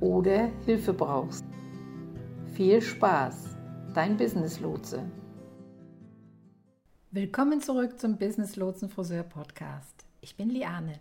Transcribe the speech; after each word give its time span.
oder 0.00 0.50
Hilfe 0.64 0.92
brauchst. 0.92 1.44
Viel 2.54 2.80
Spaß, 2.80 3.56
dein 3.94 4.16
Business 4.16 4.60
Lotse. 4.60 5.10
Willkommen 7.10 7.60
zurück 7.60 7.98
zum 7.98 8.16
Business 8.16 8.56
Lotsen 8.56 8.88
Friseur 8.88 9.24
Podcast. 9.24 10.06
Ich 10.20 10.36
bin 10.36 10.48
Liane. 10.48 11.00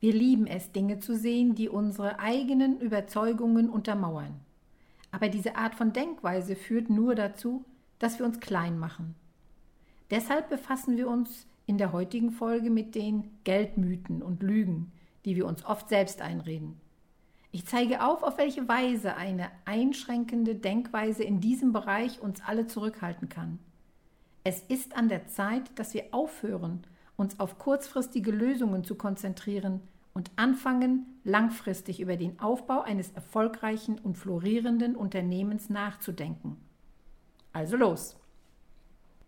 Wir 0.00 0.12
lieben 0.12 0.46
es, 0.46 0.72
Dinge 0.72 1.00
zu 1.00 1.16
sehen, 1.16 1.54
die 1.54 1.68
unsere 1.68 2.20
eigenen 2.20 2.78
Überzeugungen 2.78 3.70
untermauern. 3.70 4.40
Aber 5.10 5.28
diese 5.28 5.56
Art 5.56 5.74
von 5.74 5.92
Denkweise 5.92 6.56
führt 6.56 6.90
nur 6.90 7.14
dazu, 7.14 7.64
dass 7.98 8.18
wir 8.18 8.26
uns 8.26 8.40
klein 8.40 8.78
machen. 8.78 9.14
Deshalb 10.10 10.50
befassen 10.50 10.96
wir 10.96 11.08
uns 11.08 11.46
in 11.66 11.78
der 11.78 11.92
heutigen 11.92 12.30
Folge 12.30 12.70
mit 12.70 12.94
den 12.94 13.30
Geldmythen 13.44 14.22
und 14.22 14.42
Lügen, 14.42 14.92
die 15.24 15.34
wir 15.34 15.46
uns 15.46 15.64
oft 15.64 15.88
selbst 15.88 16.20
einreden. 16.20 16.80
Ich 17.56 17.64
zeige 17.64 18.04
auf, 18.04 18.22
auf 18.22 18.36
welche 18.36 18.68
Weise 18.68 19.16
eine 19.16 19.48
einschränkende 19.64 20.56
Denkweise 20.56 21.24
in 21.24 21.40
diesem 21.40 21.72
Bereich 21.72 22.20
uns 22.20 22.42
alle 22.46 22.66
zurückhalten 22.66 23.30
kann. 23.30 23.58
Es 24.44 24.60
ist 24.60 24.94
an 24.94 25.08
der 25.08 25.28
Zeit, 25.28 25.62
dass 25.78 25.94
wir 25.94 26.04
aufhören, 26.10 26.86
uns 27.16 27.40
auf 27.40 27.58
kurzfristige 27.58 28.30
Lösungen 28.30 28.84
zu 28.84 28.94
konzentrieren 28.94 29.80
und 30.12 30.30
anfangen, 30.36 31.06
langfristig 31.24 31.98
über 31.98 32.16
den 32.16 32.38
Aufbau 32.40 32.82
eines 32.82 33.12
erfolgreichen 33.12 33.98
und 34.00 34.18
florierenden 34.18 34.94
Unternehmens 34.94 35.70
nachzudenken. 35.70 36.58
Also 37.54 37.78
los! 37.78 38.18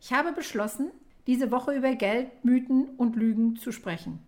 Ich 0.02 0.12
habe 0.12 0.32
beschlossen, 0.32 0.90
diese 1.26 1.50
Woche 1.50 1.72
über 1.72 1.94
Geld, 1.94 2.44
Mythen 2.44 2.90
und 2.98 3.16
Lügen 3.16 3.56
zu 3.56 3.72
sprechen. 3.72 4.18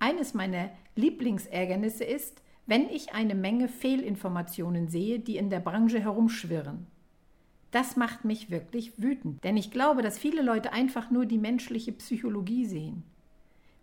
Eines 0.00 0.34
meiner 0.34 0.70
Lieblingsärgernisse 0.96 2.02
ist, 2.02 2.40
wenn 2.66 2.88
ich 2.88 3.14
eine 3.14 3.34
Menge 3.34 3.68
Fehlinformationen 3.68 4.88
sehe, 4.88 5.18
die 5.18 5.36
in 5.36 5.50
der 5.50 5.60
Branche 5.60 6.00
herumschwirren. 6.00 6.86
Das 7.70 7.96
macht 7.96 8.24
mich 8.24 8.50
wirklich 8.50 8.92
wütend, 9.02 9.42
denn 9.42 9.56
ich 9.56 9.70
glaube, 9.70 10.02
dass 10.02 10.18
viele 10.18 10.42
Leute 10.42 10.72
einfach 10.72 11.10
nur 11.10 11.26
die 11.26 11.38
menschliche 11.38 11.92
Psychologie 11.92 12.66
sehen. 12.66 13.02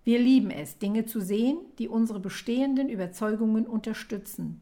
Wir 0.04 0.18
lieben 0.18 0.50
es, 0.50 0.80
Dinge 0.80 1.06
zu 1.06 1.20
sehen, 1.20 1.58
die 1.78 1.88
unsere 1.88 2.20
bestehenden 2.20 2.90
Überzeugungen 2.90 3.68
unterstützen. 3.68 4.62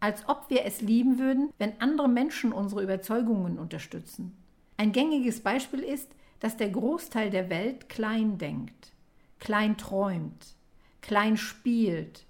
Als 0.00 0.28
ob 0.28 0.50
wir 0.50 0.64
es 0.64 0.80
lieben 0.80 1.18
würden, 1.18 1.50
wenn 1.58 1.80
andere 1.80 2.08
Menschen 2.08 2.52
unsere 2.52 2.82
Überzeugungen 2.82 3.58
unterstützen. 3.58 4.36
Ein 4.76 4.92
gängiges 4.92 5.40
Beispiel 5.40 5.80
ist, 5.80 6.10
dass 6.40 6.56
der 6.56 6.68
Großteil 6.68 7.30
der 7.30 7.48
Welt 7.48 7.88
klein 7.88 8.38
denkt, 8.38 8.92
klein 9.38 9.76
träumt, 9.76 10.54
klein 11.00 11.36
spielt, 11.36 12.26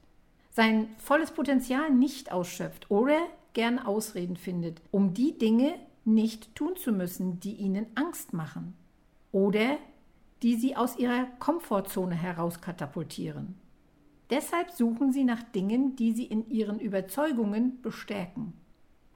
sein 0.57 0.89
volles 0.97 1.33
Potenzial 1.33 1.91
nicht 1.91 2.33
ausschöpft 2.33 2.91
oder 2.91 3.19
gern 3.53 3.79
Ausreden 3.79 4.37
findet, 4.39 4.81
um 4.91 5.13
die 5.13 5.37
Dinge 5.37 5.75
nicht 6.07 6.55
tun 6.55 6.77
zu 6.77 6.93
müssen, 6.93 7.41
die 7.41 7.57
ihnen 7.57 7.85
Angst 7.95 8.33
machen 8.33 8.73
oder 9.33 9.77
die 10.43 10.55
sie 10.55 10.75
aus 10.75 10.97
ihrer 10.97 11.27
Komfortzone 11.41 12.15
heraus 12.15 12.63
katapultieren. 12.63 13.55
Deshalb 14.31 14.71
suchen 14.71 15.13
sie 15.13 15.25
nach 15.25 15.43
Dingen, 15.43 15.95
die 15.95 16.13
sie 16.13 16.25
in 16.25 16.49
ihren 16.49 16.81
Überzeugungen 16.81 17.83
bestärken. 17.83 18.55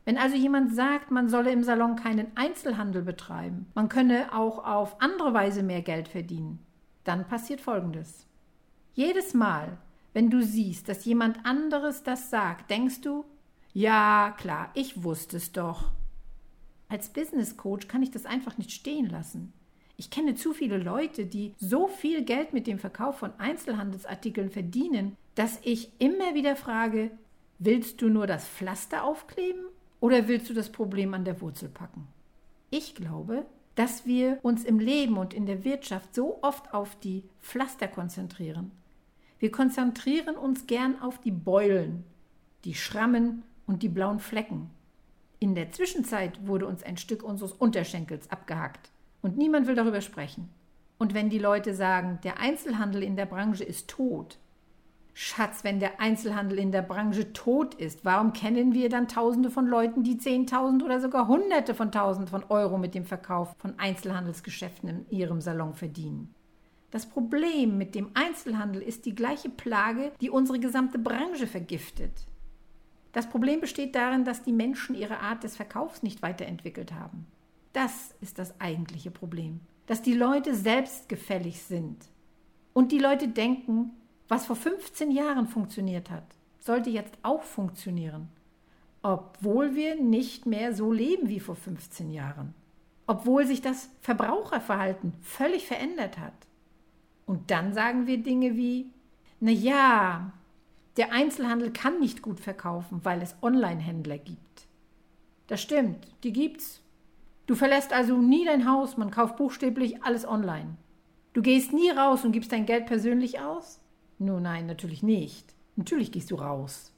Wenn 0.04 0.18
also 0.18 0.36
jemand 0.36 0.74
sagt, 0.74 1.10
man 1.10 1.30
solle 1.30 1.52
im 1.52 1.64
Salon 1.64 1.96
keinen 1.96 2.26
Einzelhandel 2.34 3.00
betreiben, 3.00 3.64
man 3.74 3.88
könne 3.88 4.34
auch 4.34 4.66
auf 4.66 5.00
andere 5.00 5.32
Weise 5.32 5.62
mehr 5.62 5.80
Geld 5.80 6.08
verdienen, 6.08 6.58
dann 7.04 7.26
passiert 7.26 7.62
Folgendes. 7.62 8.26
Jedes 8.92 9.32
Mal, 9.32 9.78
wenn 10.12 10.30
du 10.30 10.42
siehst, 10.42 10.88
dass 10.88 11.04
jemand 11.04 11.44
anderes 11.44 12.02
das 12.02 12.30
sagt, 12.30 12.70
denkst 12.70 13.00
du, 13.02 13.24
ja, 13.72 14.34
klar, 14.36 14.70
ich 14.74 15.04
wusste 15.04 15.36
es 15.36 15.52
doch. 15.52 15.92
Als 16.88 17.10
Business 17.10 17.56
Coach 17.56 17.86
kann 17.86 18.02
ich 18.02 18.10
das 18.10 18.26
einfach 18.26 18.58
nicht 18.58 18.72
stehen 18.72 19.08
lassen. 19.08 19.52
Ich 19.96 20.10
kenne 20.10 20.34
zu 20.34 20.52
viele 20.52 20.78
Leute, 20.78 21.26
die 21.26 21.54
so 21.58 21.86
viel 21.86 22.24
Geld 22.24 22.52
mit 22.52 22.66
dem 22.66 22.78
Verkauf 22.78 23.18
von 23.18 23.32
Einzelhandelsartikeln 23.38 24.50
verdienen, 24.50 25.16
dass 25.36 25.60
ich 25.62 25.92
immer 25.98 26.34
wieder 26.34 26.56
frage, 26.56 27.12
willst 27.58 28.02
du 28.02 28.08
nur 28.08 28.26
das 28.26 28.48
Pflaster 28.48 29.04
aufkleben 29.04 29.62
oder 30.00 30.26
willst 30.26 30.50
du 30.50 30.54
das 30.54 30.72
Problem 30.72 31.14
an 31.14 31.24
der 31.24 31.40
Wurzel 31.40 31.68
packen? 31.68 32.08
Ich 32.70 32.94
glaube, 32.94 33.44
dass 33.76 34.06
wir 34.06 34.38
uns 34.42 34.64
im 34.64 34.80
Leben 34.80 35.16
und 35.16 35.32
in 35.32 35.46
der 35.46 35.64
Wirtschaft 35.64 36.14
so 36.14 36.38
oft 36.42 36.74
auf 36.74 36.98
die 36.98 37.22
Pflaster 37.40 37.86
konzentrieren 37.86 38.72
wir 39.40 39.50
konzentrieren 39.50 40.36
uns 40.36 40.66
gern 40.66 41.00
auf 41.00 41.18
die 41.18 41.30
Beulen, 41.30 42.04
die 42.64 42.74
Schrammen 42.74 43.42
und 43.66 43.82
die 43.82 43.88
blauen 43.88 44.20
Flecken. 44.20 44.70
In 45.38 45.54
der 45.54 45.72
Zwischenzeit 45.72 46.46
wurde 46.46 46.66
uns 46.66 46.82
ein 46.82 46.98
Stück 46.98 47.22
unseres 47.22 47.52
Unterschenkels 47.52 48.30
abgehackt 48.30 48.90
und 49.22 49.38
niemand 49.38 49.66
will 49.66 49.74
darüber 49.74 50.02
sprechen. 50.02 50.50
Und 50.98 51.14
wenn 51.14 51.30
die 51.30 51.38
Leute 51.38 51.74
sagen, 51.74 52.18
der 52.22 52.38
Einzelhandel 52.38 53.02
in 53.02 53.16
der 53.16 53.24
Branche 53.24 53.64
ist 53.64 53.88
tot, 53.88 54.36
Schatz, 55.14 55.64
wenn 55.64 55.80
der 55.80 56.00
Einzelhandel 56.00 56.58
in 56.58 56.70
der 56.70 56.82
Branche 56.82 57.32
tot 57.32 57.74
ist, 57.74 58.04
warum 58.04 58.34
kennen 58.34 58.74
wir 58.74 58.90
dann 58.90 59.08
Tausende 59.08 59.50
von 59.50 59.66
Leuten, 59.66 60.02
die 60.02 60.18
Zehntausend 60.18 60.82
oder 60.82 61.00
sogar 61.00 61.28
Hunderte 61.28 61.74
von 61.74 61.90
Tausend 61.90 62.28
von 62.28 62.44
Euro 62.50 62.76
mit 62.76 62.94
dem 62.94 63.06
Verkauf 63.06 63.54
von 63.58 63.78
Einzelhandelsgeschäften 63.78 64.88
in 64.90 65.10
ihrem 65.10 65.40
Salon 65.40 65.74
verdienen? 65.74 66.34
Das 66.90 67.06
Problem 67.06 67.78
mit 67.78 67.94
dem 67.94 68.10
Einzelhandel 68.14 68.82
ist 68.82 69.06
die 69.06 69.14
gleiche 69.14 69.48
Plage, 69.48 70.12
die 70.20 70.30
unsere 70.30 70.58
gesamte 70.58 70.98
Branche 70.98 71.46
vergiftet. 71.46 72.26
Das 73.12 73.28
Problem 73.28 73.60
besteht 73.60 73.94
darin, 73.94 74.24
dass 74.24 74.42
die 74.42 74.52
Menschen 74.52 74.94
ihre 74.94 75.20
Art 75.20 75.42
des 75.44 75.56
Verkaufs 75.56 76.02
nicht 76.02 76.22
weiterentwickelt 76.22 76.92
haben. 76.92 77.26
Das 77.72 78.14
ist 78.20 78.38
das 78.38 78.60
eigentliche 78.60 79.10
Problem. 79.10 79.60
Dass 79.86 80.02
die 80.02 80.14
Leute 80.14 80.54
selbstgefällig 80.54 81.62
sind. 81.62 82.04
Und 82.72 82.92
die 82.92 82.98
Leute 82.98 83.28
denken, 83.28 83.92
was 84.28 84.46
vor 84.46 84.56
15 84.56 85.10
Jahren 85.10 85.46
funktioniert 85.46 86.10
hat, 86.10 86.26
sollte 86.60 86.90
jetzt 86.90 87.18
auch 87.22 87.42
funktionieren. 87.42 88.28
Obwohl 89.02 89.74
wir 89.74 89.96
nicht 89.96 90.46
mehr 90.46 90.74
so 90.74 90.92
leben 90.92 91.28
wie 91.28 91.40
vor 91.40 91.56
15 91.56 92.10
Jahren. 92.10 92.54
Obwohl 93.06 93.46
sich 93.46 93.60
das 93.60 93.90
Verbraucherverhalten 94.02 95.14
völlig 95.20 95.66
verändert 95.66 96.18
hat. 96.18 96.34
Und 97.30 97.52
dann 97.52 97.72
sagen 97.72 98.08
wir 98.08 98.18
Dinge 98.18 98.56
wie, 98.56 98.90
na 99.38 99.52
ja, 99.52 100.32
der 100.96 101.12
Einzelhandel 101.12 101.72
kann 101.72 102.00
nicht 102.00 102.22
gut 102.22 102.40
verkaufen, 102.40 103.04
weil 103.04 103.22
es 103.22 103.36
Online-Händler 103.40 104.18
gibt. 104.18 104.66
Das 105.46 105.62
stimmt, 105.62 106.08
die 106.24 106.32
gibt's. 106.32 106.82
Du 107.46 107.54
verlässt 107.54 107.92
also 107.92 108.16
nie 108.16 108.44
dein 108.44 108.68
Haus, 108.68 108.96
man 108.96 109.12
kauft 109.12 109.36
buchstäblich 109.36 110.02
alles 110.02 110.26
online. 110.26 110.76
Du 111.32 111.40
gehst 111.40 111.72
nie 111.72 111.90
raus 111.90 112.24
und 112.24 112.32
gibst 112.32 112.50
dein 112.50 112.66
Geld 112.66 112.86
persönlich 112.86 113.38
aus? 113.38 113.80
Nun 114.18 114.42
nein, 114.42 114.66
natürlich 114.66 115.04
nicht. 115.04 115.54
Natürlich 115.76 116.10
gehst 116.10 116.32
du 116.32 116.34
raus. 116.34 116.92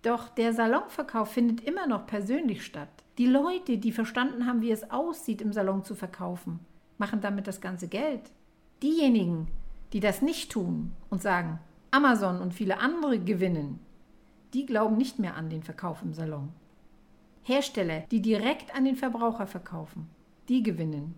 Doch 0.00 0.30
der 0.30 0.54
Salonverkauf 0.54 1.32
findet 1.32 1.60
immer 1.68 1.86
noch 1.86 2.06
persönlich 2.06 2.64
statt. 2.64 2.88
Die 3.18 3.26
Leute, 3.26 3.76
die 3.76 3.92
verstanden 3.92 4.46
haben, 4.46 4.62
wie 4.62 4.70
es 4.70 4.90
aussieht, 4.90 5.42
im 5.42 5.52
Salon 5.52 5.84
zu 5.84 5.94
verkaufen, 5.94 6.60
machen 6.96 7.20
damit 7.20 7.46
das 7.46 7.60
ganze 7.60 7.88
Geld. 7.88 8.22
Diejenigen, 8.82 9.48
die 9.92 10.00
das 10.00 10.22
nicht 10.22 10.50
tun 10.50 10.92
und 11.10 11.22
sagen, 11.22 11.58
Amazon 11.90 12.40
und 12.40 12.54
viele 12.54 12.78
andere 12.78 13.18
gewinnen, 13.18 13.80
die 14.54 14.66
glauben 14.66 14.96
nicht 14.96 15.18
mehr 15.18 15.36
an 15.36 15.50
den 15.50 15.62
Verkauf 15.62 16.02
im 16.02 16.14
Salon. 16.14 16.50
Hersteller, 17.42 18.04
die 18.10 18.22
direkt 18.22 18.74
an 18.74 18.84
den 18.84 18.96
Verbraucher 18.96 19.46
verkaufen, 19.46 20.08
die 20.48 20.62
gewinnen. 20.62 21.14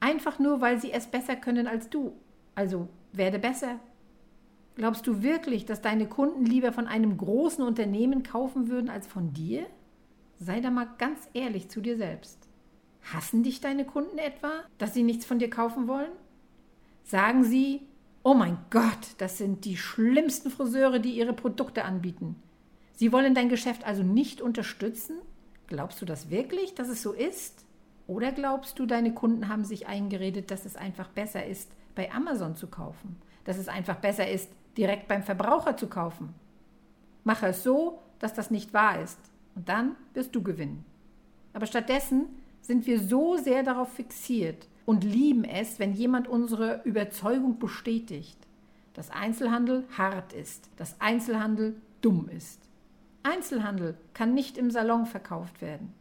Einfach 0.00 0.38
nur, 0.38 0.60
weil 0.60 0.80
sie 0.80 0.92
es 0.92 1.06
besser 1.06 1.36
können 1.36 1.66
als 1.66 1.88
du. 1.88 2.12
Also 2.54 2.88
werde 3.12 3.38
besser. 3.38 3.80
Glaubst 4.76 5.06
du 5.06 5.22
wirklich, 5.22 5.66
dass 5.66 5.82
deine 5.82 6.08
Kunden 6.08 6.44
lieber 6.44 6.72
von 6.72 6.86
einem 6.86 7.16
großen 7.16 7.64
Unternehmen 7.64 8.22
kaufen 8.22 8.68
würden 8.68 8.90
als 8.90 9.06
von 9.06 9.32
dir? 9.32 9.66
Sei 10.38 10.60
da 10.60 10.70
mal 10.70 10.88
ganz 10.98 11.28
ehrlich 11.32 11.68
zu 11.68 11.80
dir 11.80 11.96
selbst. 11.96 12.48
Hassen 13.12 13.42
dich 13.42 13.60
deine 13.60 13.84
Kunden 13.84 14.18
etwa, 14.18 14.50
dass 14.78 14.94
sie 14.94 15.02
nichts 15.02 15.26
von 15.26 15.38
dir 15.38 15.50
kaufen 15.50 15.86
wollen? 15.86 16.10
Sagen 17.04 17.44
sie, 17.44 17.82
oh 18.22 18.34
mein 18.34 18.56
Gott, 18.70 19.14
das 19.18 19.38
sind 19.38 19.66
die 19.66 19.76
schlimmsten 19.76 20.50
Friseure, 20.50 20.98
die 20.98 21.16
ihre 21.16 21.34
Produkte 21.34 21.84
anbieten. 21.84 22.36
Sie 22.94 23.12
wollen 23.12 23.34
dein 23.34 23.50
Geschäft 23.50 23.84
also 23.84 24.02
nicht 24.02 24.40
unterstützen? 24.40 25.18
Glaubst 25.66 26.00
du 26.00 26.06
das 26.06 26.30
wirklich, 26.30 26.74
dass 26.74 26.88
es 26.88 27.02
so 27.02 27.12
ist? 27.12 27.64
Oder 28.06 28.32
glaubst 28.32 28.78
du, 28.78 28.86
deine 28.86 29.12
Kunden 29.12 29.48
haben 29.48 29.64
sich 29.64 29.86
eingeredet, 29.86 30.50
dass 30.50 30.64
es 30.64 30.76
einfach 30.76 31.08
besser 31.08 31.44
ist, 31.44 31.70
bei 31.94 32.10
Amazon 32.10 32.56
zu 32.56 32.68
kaufen? 32.68 33.16
Dass 33.44 33.58
es 33.58 33.68
einfach 33.68 33.96
besser 33.96 34.28
ist, 34.28 34.50
direkt 34.76 35.06
beim 35.06 35.22
Verbraucher 35.22 35.76
zu 35.76 35.88
kaufen? 35.88 36.34
Mache 37.24 37.48
es 37.48 37.62
so, 37.62 38.00
dass 38.18 38.32
das 38.32 38.50
nicht 38.50 38.72
wahr 38.72 39.02
ist. 39.02 39.18
Und 39.54 39.68
dann 39.68 39.96
wirst 40.14 40.34
du 40.34 40.42
gewinnen. 40.42 40.84
Aber 41.52 41.66
stattdessen 41.66 42.26
sind 42.62 42.86
wir 42.86 42.98
so 42.98 43.36
sehr 43.36 43.62
darauf 43.62 43.92
fixiert 43.92 44.66
und 44.86 45.04
lieben 45.04 45.44
es, 45.44 45.78
wenn 45.78 45.92
jemand 45.92 46.28
unsere 46.28 46.82
Überzeugung 46.84 47.58
bestätigt, 47.58 48.38
dass 48.92 49.10
Einzelhandel 49.10 49.84
hart 49.96 50.32
ist, 50.32 50.70
dass 50.76 51.00
Einzelhandel 51.00 51.76
dumm 52.00 52.28
ist. 52.28 52.60
Einzelhandel 53.22 53.96
kann 54.12 54.34
nicht 54.34 54.58
im 54.58 54.70
Salon 54.70 55.06
verkauft 55.06 55.62
werden. 55.62 55.92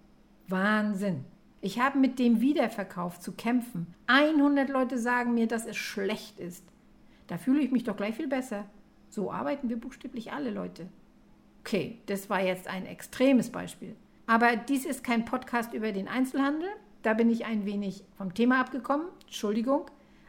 Wahnsinn. 0.47 1.25
Ich 1.61 1.79
habe 1.79 1.97
mit 1.97 2.19
dem 2.19 2.41
Wiederverkauf 2.41 3.19
zu 3.19 3.31
kämpfen. 3.31 3.87
100 4.07 4.69
Leute 4.69 4.97
sagen 4.97 5.33
mir, 5.33 5.47
dass 5.47 5.65
es 5.65 5.77
schlecht 5.77 6.39
ist. 6.39 6.65
Da 7.27 7.37
fühle 7.37 7.61
ich 7.61 7.71
mich 7.71 7.85
doch 7.85 7.95
gleich 7.95 8.15
viel 8.15 8.27
besser. 8.27 8.65
So 9.09 9.31
arbeiten 9.31 9.69
wir 9.69 9.79
buchstäblich 9.79 10.33
alle 10.33 10.51
Leute. 10.51 10.87
Okay, 11.61 11.99
das 12.07 12.29
war 12.29 12.41
jetzt 12.41 12.67
ein 12.67 12.85
extremes 12.85 13.49
Beispiel. 13.49 13.95
Aber 14.27 14.57
dies 14.57 14.85
ist 14.85 15.03
kein 15.03 15.23
Podcast 15.23 15.73
über 15.73 15.93
den 15.93 16.09
Einzelhandel. 16.09 16.69
Da 17.03 17.13
bin 17.13 17.29
ich 17.29 17.45
ein 17.45 17.65
wenig 17.65 18.03
vom 18.15 18.33
Thema 18.33 18.59
abgekommen. 18.59 19.07
Entschuldigung. 19.25 19.85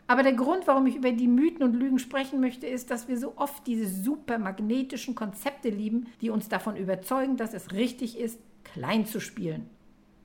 Aber 0.06 0.22
der 0.22 0.34
Grund, 0.34 0.66
warum 0.66 0.86
ich 0.86 0.96
über 0.96 1.12
die 1.12 1.28
Mythen 1.28 1.62
und 1.62 1.74
Lügen 1.74 1.98
sprechen 1.98 2.40
möchte, 2.40 2.66
ist, 2.66 2.90
dass 2.90 3.08
wir 3.08 3.16
so 3.16 3.34
oft 3.36 3.66
diese 3.66 3.88
supermagnetischen 3.88 5.14
Konzepte 5.14 5.70
lieben, 5.70 6.08
die 6.20 6.28
uns 6.28 6.48
davon 6.48 6.76
überzeugen, 6.76 7.38
dass 7.38 7.54
es 7.54 7.72
richtig 7.72 8.18
ist, 8.18 8.38
klein 8.64 9.06
zu 9.06 9.20
spielen. 9.20 9.70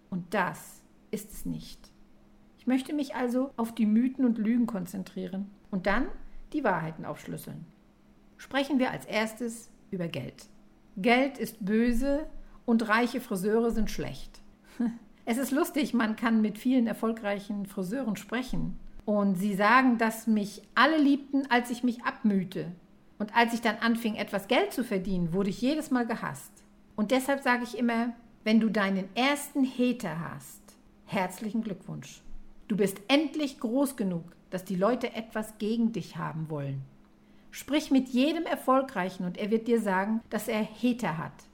Und 0.09 0.33
das 0.33 0.81
ist 1.11 1.31
es 1.31 1.45
nicht. 1.45 1.79
Ich 2.57 2.67
möchte 2.67 2.93
mich 2.93 3.15
also 3.15 3.51
auf 3.55 3.73
die 3.73 3.85
Mythen 3.85 4.25
und 4.25 4.37
Lügen 4.37 4.65
konzentrieren 4.65 5.49
und 5.71 5.85
dann 5.85 6.07
die 6.51 6.63
Wahrheiten 6.63 7.05
aufschlüsseln. 7.05 7.65
Sprechen 8.37 8.79
wir 8.79 8.91
als 8.91 9.05
erstes 9.05 9.69
über 9.91 10.07
Geld. 10.07 10.47
Geld 10.97 11.37
ist 11.37 11.63
böse 11.63 12.25
und 12.65 12.89
reiche 12.89 13.21
Friseure 13.21 13.71
sind 13.71 13.89
schlecht. 13.89 14.41
Es 15.29 15.37
ist 15.37 15.51
lustig, 15.51 15.93
man 15.93 16.15
kann 16.15 16.41
mit 16.41 16.57
vielen 16.57 16.87
erfolgreichen 16.87 17.67
Friseuren 17.67 18.15
sprechen. 18.15 18.79
Und 19.05 19.35
sie 19.35 19.53
sagen, 19.53 19.99
dass 19.99 20.25
mich 20.25 20.63
alle 20.73 20.97
liebten, 20.97 21.43
als 21.51 21.69
ich 21.69 21.83
mich 21.83 22.03
abmühte. 22.03 22.71
Und 23.19 23.35
als 23.35 23.53
ich 23.53 23.61
dann 23.61 23.75
anfing, 23.75 24.15
etwas 24.15 24.47
Geld 24.47 24.73
zu 24.73 24.83
verdienen, 24.83 25.31
wurde 25.31 25.51
ich 25.51 25.61
jedes 25.61 25.91
Mal 25.91 26.07
gehasst. 26.07 26.51
Und 26.95 27.11
deshalb 27.11 27.43
sage 27.43 27.63
ich 27.63 27.77
immer, 27.77 28.13
wenn 28.43 28.59
du 28.59 28.69
deinen 28.69 29.07
ersten 29.13 29.63
Hater 29.65 30.19
hast, 30.31 30.63
herzlichen 31.05 31.61
Glückwunsch. 31.61 32.23
Du 32.67 32.75
bist 32.75 32.99
endlich 33.07 33.59
groß 33.59 33.97
genug, 33.97 34.23
dass 34.49 34.65
die 34.65 34.77
Leute 34.77 35.13
etwas 35.13 35.59
gegen 35.59 35.91
dich 35.91 36.17
haben 36.17 36.49
wollen. 36.49 36.81
Sprich 37.51 37.91
mit 37.91 38.09
jedem 38.09 38.47
Erfolgreichen 38.47 39.25
und 39.25 39.37
er 39.37 39.51
wird 39.51 39.67
dir 39.67 39.79
sagen, 39.79 40.21
dass 40.31 40.47
er 40.47 40.63
Hater 40.63 41.19
hat. 41.19 41.48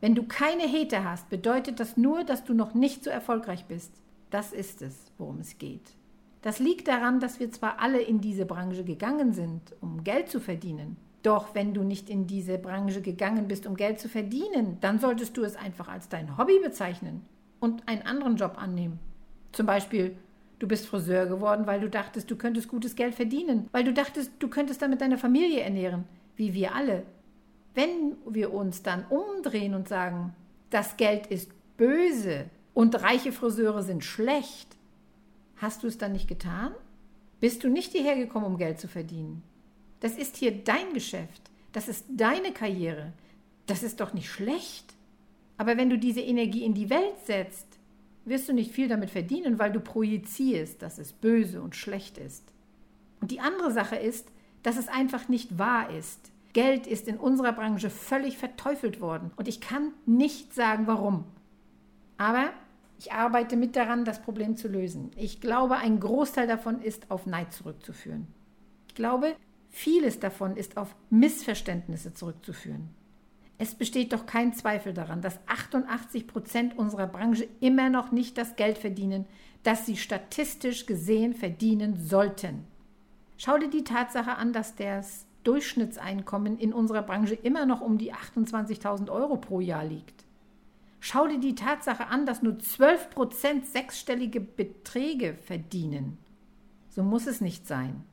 Wenn 0.00 0.14
du 0.14 0.22
keine 0.24 0.62
Hater 0.62 1.04
hast, 1.04 1.28
bedeutet 1.28 1.80
das 1.80 1.96
nur, 1.96 2.24
dass 2.24 2.44
du 2.44 2.54
noch 2.54 2.74
nicht 2.74 3.02
so 3.02 3.10
erfolgreich 3.10 3.64
bist. 3.64 3.92
Das 4.30 4.52
ist 4.52 4.82
es, 4.82 4.94
worum 5.18 5.40
es 5.40 5.58
geht. 5.58 5.94
Das 6.42 6.60
liegt 6.60 6.86
daran, 6.86 7.18
dass 7.18 7.40
wir 7.40 7.50
zwar 7.50 7.80
alle 7.80 8.00
in 8.00 8.20
diese 8.20 8.46
Branche 8.46 8.84
gegangen 8.84 9.32
sind, 9.32 9.60
um 9.80 10.04
Geld 10.04 10.28
zu 10.28 10.38
verdienen. 10.40 10.96
Doch 11.22 11.54
wenn 11.54 11.74
du 11.74 11.82
nicht 11.82 12.08
in 12.08 12.28
diese 12.28 12.58
Branche 12.58 13.02
gegangen 13.02 13.48
bist, 13.48 13.66
um 13.66 13.74
Geld 13.74 13.98
zu 13.98 14.08
verdienen, 14.08 14.78
dann 14.80 15.00
solltest 15.00 15.36
du 15.36 15.42
es 15.42 15.56
einfach 15.56 15.88
als 15.88 16.08
dein 16.08 16.38
Hobby 16.38 16.60
bezeichnen 16.62 17.22
und 17.58 17.88
einen 17.88 18.02
anderen 18.02 18.36
Job 18.36 18.56
annehmen. 18.56 19.00
Zum 19.50 19.66
Beispiel, 19.66 20.16
du 20.60 20.68
bist 20.68 20.86
Friseur 20.86 21.26
geworden, 21.26 21.66
weil 21.66 21.80
du 21.80 21.90
dachtest, 21.90 22.30
du 22.30 22.36
könntest 22.36 22.68
gutes 22.68 22.94
Geld 22.94 23.16
verdienen, 23.16 23.68
weil 23.72 23.82
du 23.82 23.92
dachtest, 23.92 24.30
du 24.38 24.48
könntest 24.48 24.80
damit 24.80 25.00
deine 25.00 25.18
Familie 25.18 25.60
ernähren, 25.62 26.04
wie 26.36 26.54
wir 26.54 26.74
alle. 26.74 27.02
Wenn 27.78 28.16
wir 28.26 28.52
uns 28.52 28.82
dann 28.82 29.06
umdrehen 29.06 29.72
und 29.72 29.86
sagen, 29.86 30.34
das 30.68 30.96
Geld 30.96 31.28
ist 31.28 31.52
böse 31.76 32.46
und 32.74 33.00
reiche 33.00 33.30
Friseure 33.30 33.84
sind 33.84 34.02
schlecht, 34.02 34.76
hast 35.58 35.84
du 35.84 35.86
es 35.86 35.96
dann 35.96 36.10
nicht 36.10 36.26
getan? 36.26 36.72
Bist 37.38 37.62
du 37.62 37.68
nicht 37.68 37.92
hierher 37.92 38.16
gekommen, 38.16 38.46
um 38.46 38.58
Geld 38.58 38.80
zu 38.80 38.88
verdienen? 38.88 39.44
Das 40.00 40.18
ist 40.18 40.36
hier 40.36 40.50
dein 40.50 40.92
Geschäft. 40.92 41.52
Das 41.70 41.86
ist 41.86 42.04
deine 42.08 42.50
Karriere. 42.50 43.12
Das 43.66 43.84
ist 43.84 44.00
doch 44.00 44.12
nicht 44.12 44.28
schlecht. 44.28 44.94
Aber 45.56 45.76
wenn 45.76 45.88
du 45.88 45.98
diese 45.98 46.20
Energie 46.20 46.64
in 46.64 46.74
die 46.74 46.90
Welt 46.90 47.24
setzt, 47.26 47.78
wirst 48.24 48.48
du 48.48 48.54
nicht 48.54 48.72
viel 48.72 48.88
damit 48.88 49.10
verdienen, 49.10 49.60
weil 49.60 49.70
du 49.70 49.78
projizierst, 49.78 50.82
dass 50.82 50.98
es 50.98 51.12
böse 51.12 51.62
und 51.62 51.76
schlecht 51.76 52.18
ist. 52.18 52.42
Und 53.20 53.30
die 53.30 53.38
andere 53.38 53.70
Sache 53.70 53.94
ist, 53.94 54.26
dass 54.64 54.76
es 54.76 54.88
einfach 54.88 55.28
nicht 55.28 55.60
wahr 55.60 55.94
ist. 55.96 56.32
Geld 56.58 56.88
ist 56.88 57.06
in 57.06 57.18
unserer 57.18 57.52
Branche 57.52 57.88
völlig 57.88 58.36
verteufelt 58.36 59.00
worden 59.00 59.30
und 59.36 59.46
ich 59.46 59.60
kann 59.60 59.92
nicht 60.06 60.52
sagen, 60.52 60.88
warum. 60.88 61.22
Aber 62.16 62.50
ich 62.98 63.12
arbeite 63.12 63.56
mit 63.56 63.76
daran, 63.76 64.04
das 64.04 64.20
Problem 64.20 64.56
zu 64.56 64.66
lösen. 64.66 65.12
Ich 65.14 65.40
glaube, 65.40 65.76
ein 65.76 66.00
Großteil 66.00 66.48
davon 66.48 66.82
ist 66.82 67.12
auf 67.12 67.26
Neid 67.26 67.52
zurückzuführen. 67.52 68.26
Ich 68.88 68.96
glaube, 68.96 69.36
vieles 69.68 70.18
davon 70.18 70.56
ist 70.56 70.76
auf 70.76 70.96
Missverständnisse 71.10 72.12
zurückzuführen. 72.12 72.88
Es 73.58 73.76
besteht 73.76 74.12
doch 74.12 74.26
kein 74.26 74.52
Zweifel 74.52 74.92
daran, 74.92 75.22
dass 75.22 75.38
88 75.46 76.26
Prozent 76.26 76.76
unserer 76.76 77.06
Branche 77.06 77.46
immer 77.60 77.88
noch 77.88 78.10
nicht 78.10 78.36
das 78.36 78.56
Geld 78.56 78.78
verdienen, 78.78 79.26
das 79.62 79.86
sie 79.86 79.96
statistisch 79.96 80.86
gesehen 80.86 81.34
verdienen 81.34 81.96
sollten. 82.04 82.64
Schau 83.36 83.58
dir 83.58 83.70
die 83.70 83.84
Tatsache 83.84 84.34
an, 84.34 84.52
dass 84.52 84.74
das 84.74 85.27
Durchschnittseinkommen 85.48 86.58
in 86.58 86.74
unserer 86.74 87.00
Branche 87.00 87.32
immer 87.32 87.64
noch 87.64 87.80
um 87.80 87.96
die 87.96 88.12
28.000 88.12 89.10
Euro 89.10 89.38
pro 89.38 89.60
Jahr 89.60 89.82
liegt. 89.82 90.26
Schau 91.00 91.26
dir 91.26 91.40
die 91.40 91.54
Tatsache 91.54 92.08
an, 92.08 92.26
dass 92.26 92.42
nur 92.42 92.58
12 92.58 93.08
Prozent 93.08 93.64
sechsstellige 93.64 94.42
Beträge 94.42 95.38
verdienen. 95.40 96.18
So 96.90 97.02
muss 97.02 97.26
es 97.26 97.40
nicht 97.40 97.66
sein. 97.66 98.04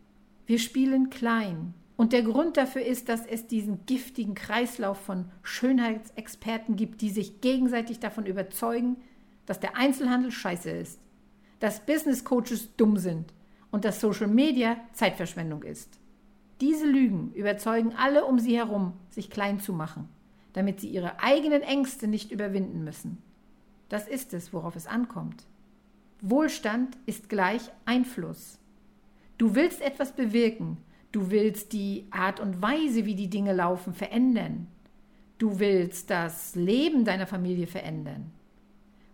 Wir 0.46 0.60
spielen 0.60 1.10
klein. 1.10 1.74
Und 1.98 2.13
der 2.13 2.24
Grund 2.24 2.56
dafür 2.56 2.84
ist, 2.84 3.10
dass 3.10 3.25
es 3.25 3.48
diesen 3.48 3.86
giftigen 3.86 4.34
Kreislauf 4.34 4.98
von 5.01 5.25
Schönheitsexperten 5.44 6.77
gibt, 6.77 7.01
die 7.01 7.10
sich 7.10 7.42
gegenseitig 7.42 8.00
davon 8.00 8.25
überzeugen, 8.25 8.96
dass 9.46 9.60
der 9.60 9.75
Einzelhandel 9.75 10.32
scheiße 10.32 10.70
ist, 10.70 11.01
dass 11.60 11.86
Business 11.86 12.24
Coaches 12.24 12.70
dumm 12.77 12.96
sind 12.96 13.34
und 13.72 13.84
dass 13.84 14.00
Social 14.00 14.27
Media 14.27 14.77
Zeitverschwendung 14.94 15.63
ist. 15.63 16.00
Diese 16.62 16.85
Lügen 16.85 17.33
überzeugen 17.33 17.93
alle 17.97 18.25
um 18.25 18.39
sie 18.39 18.55
herum, 18.57 18.93
sich 19.09 19.29
klein 19.29 19.59
zu 19.59 19.74
machen, 19.74 20.07
damit 20.53 20.79
sie 20.79 20.88
ihre 20.88 21.19
eigenen 21.21 21.62
Ängste 21.62 22.07
nicht 22.07 22.31
überwinden 22.31 22.83
müssen. 22.83 23.21
Das 23.89 24.07
ist 24.07 24.33
es, 24.33 24.53
worauf 24.53 24.75
es 24.75 24.88
ankommt. 24.88 25.43
Wohlstand 26.21 26.97
ist 27.05 27.29
gleich 27.29 27.62
Einfluss. 27.85 28.57
Du 29.38 29.53
willst 29.53 29.81
etwas 29.81 30.13
bewirken, 30.13 30.77
du 31.12 31.29
willst 31.29 31.74
die 31.74 32.07
Art 32.09 32.39
und 32.39 32.62
Weise, 32.62 33.05
wie 33.05 33.15
die 33.15 33.29
Dinge 33.29 33.53
laufen, 33.53 33.93
verändern. 33.93 34.67
Du 35.38 35.59
willst 35.59 36.09
das 36.09 36.55
Leben 36.55 37.03
deiner 37.03 37.27
Familie 37.27 37.67
verändern. 37.67 38.31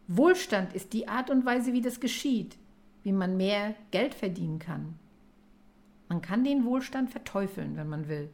Wohlstand 0.07 0.73
ist 0.73 0.93
die 0.93 1.07
Art 1.07 1.31
und 1.31 1.45
Weise, 1.45 1.73
wie 1.73 1.81
das 1.81 1.99
geschieht, 1.99 2.57
wie 3.03 3.11
man 3.11 3.35
mehr 3.35 3.73
Geld 3.89 4.13
verdienen 4.13 4.59
kann. 4.59 4.99
Man 6.11 6.21
kann 6.21 6.43
den 6.43 6.65
Wohlstand 6.65 7.09
verteufeln, 7.09 7.77
wenn 7.77 7.87
man 7.87 8.09
will. 8.09 8.29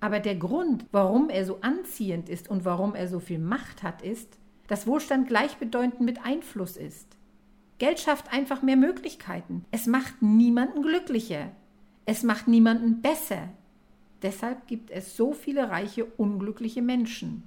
Aber 0.00 0.18
der 0.18 0.34
Grund, 0.34 0.84
warum 0.90 1.30
er 1.30 1.44
so 1.44 1.60
anziehend 1.60 2.28
ist 2.28 2.50
und 2.50 2.64
warum 2.64 2.96
er 2.96 3.06
so 3.06 3.20
viel 3.20 3.38
Macht 3.38 3.84
hat, 3.84 4.02
ist, 4.02 4.36
dass 4.66 4.88
Wohlstand 4.88 5.28
gleichbedeutend 5.28 6.00
mit 6.00 6.24
Einfluss 6.24 6.76
ist. 6.76 7.06
Geld 7.78 8.00
schafft 8.00 8.32
einfach 8.32 8.62
mehr 8.62 8.74
Möglichkeiten. 8.74 9.64
Es 9.70 9.86
macht 9.86 10.20
niemanden 10.22 10.82
glücklicher. 10.82 11.52
Es 12.04 12.24
macht 12.24 12.48
niemanden 12.48 13.00
besser. 13.00 13.50
Deshalb 14.22 14.66
gibt 14.66 14.90
es 14.90 15.16
so 15.16 15.32
viele 15.32 15.70
reiche, 15.70 16.06
unglückliche 16.06 16.82
Menschen. 16.82 17.44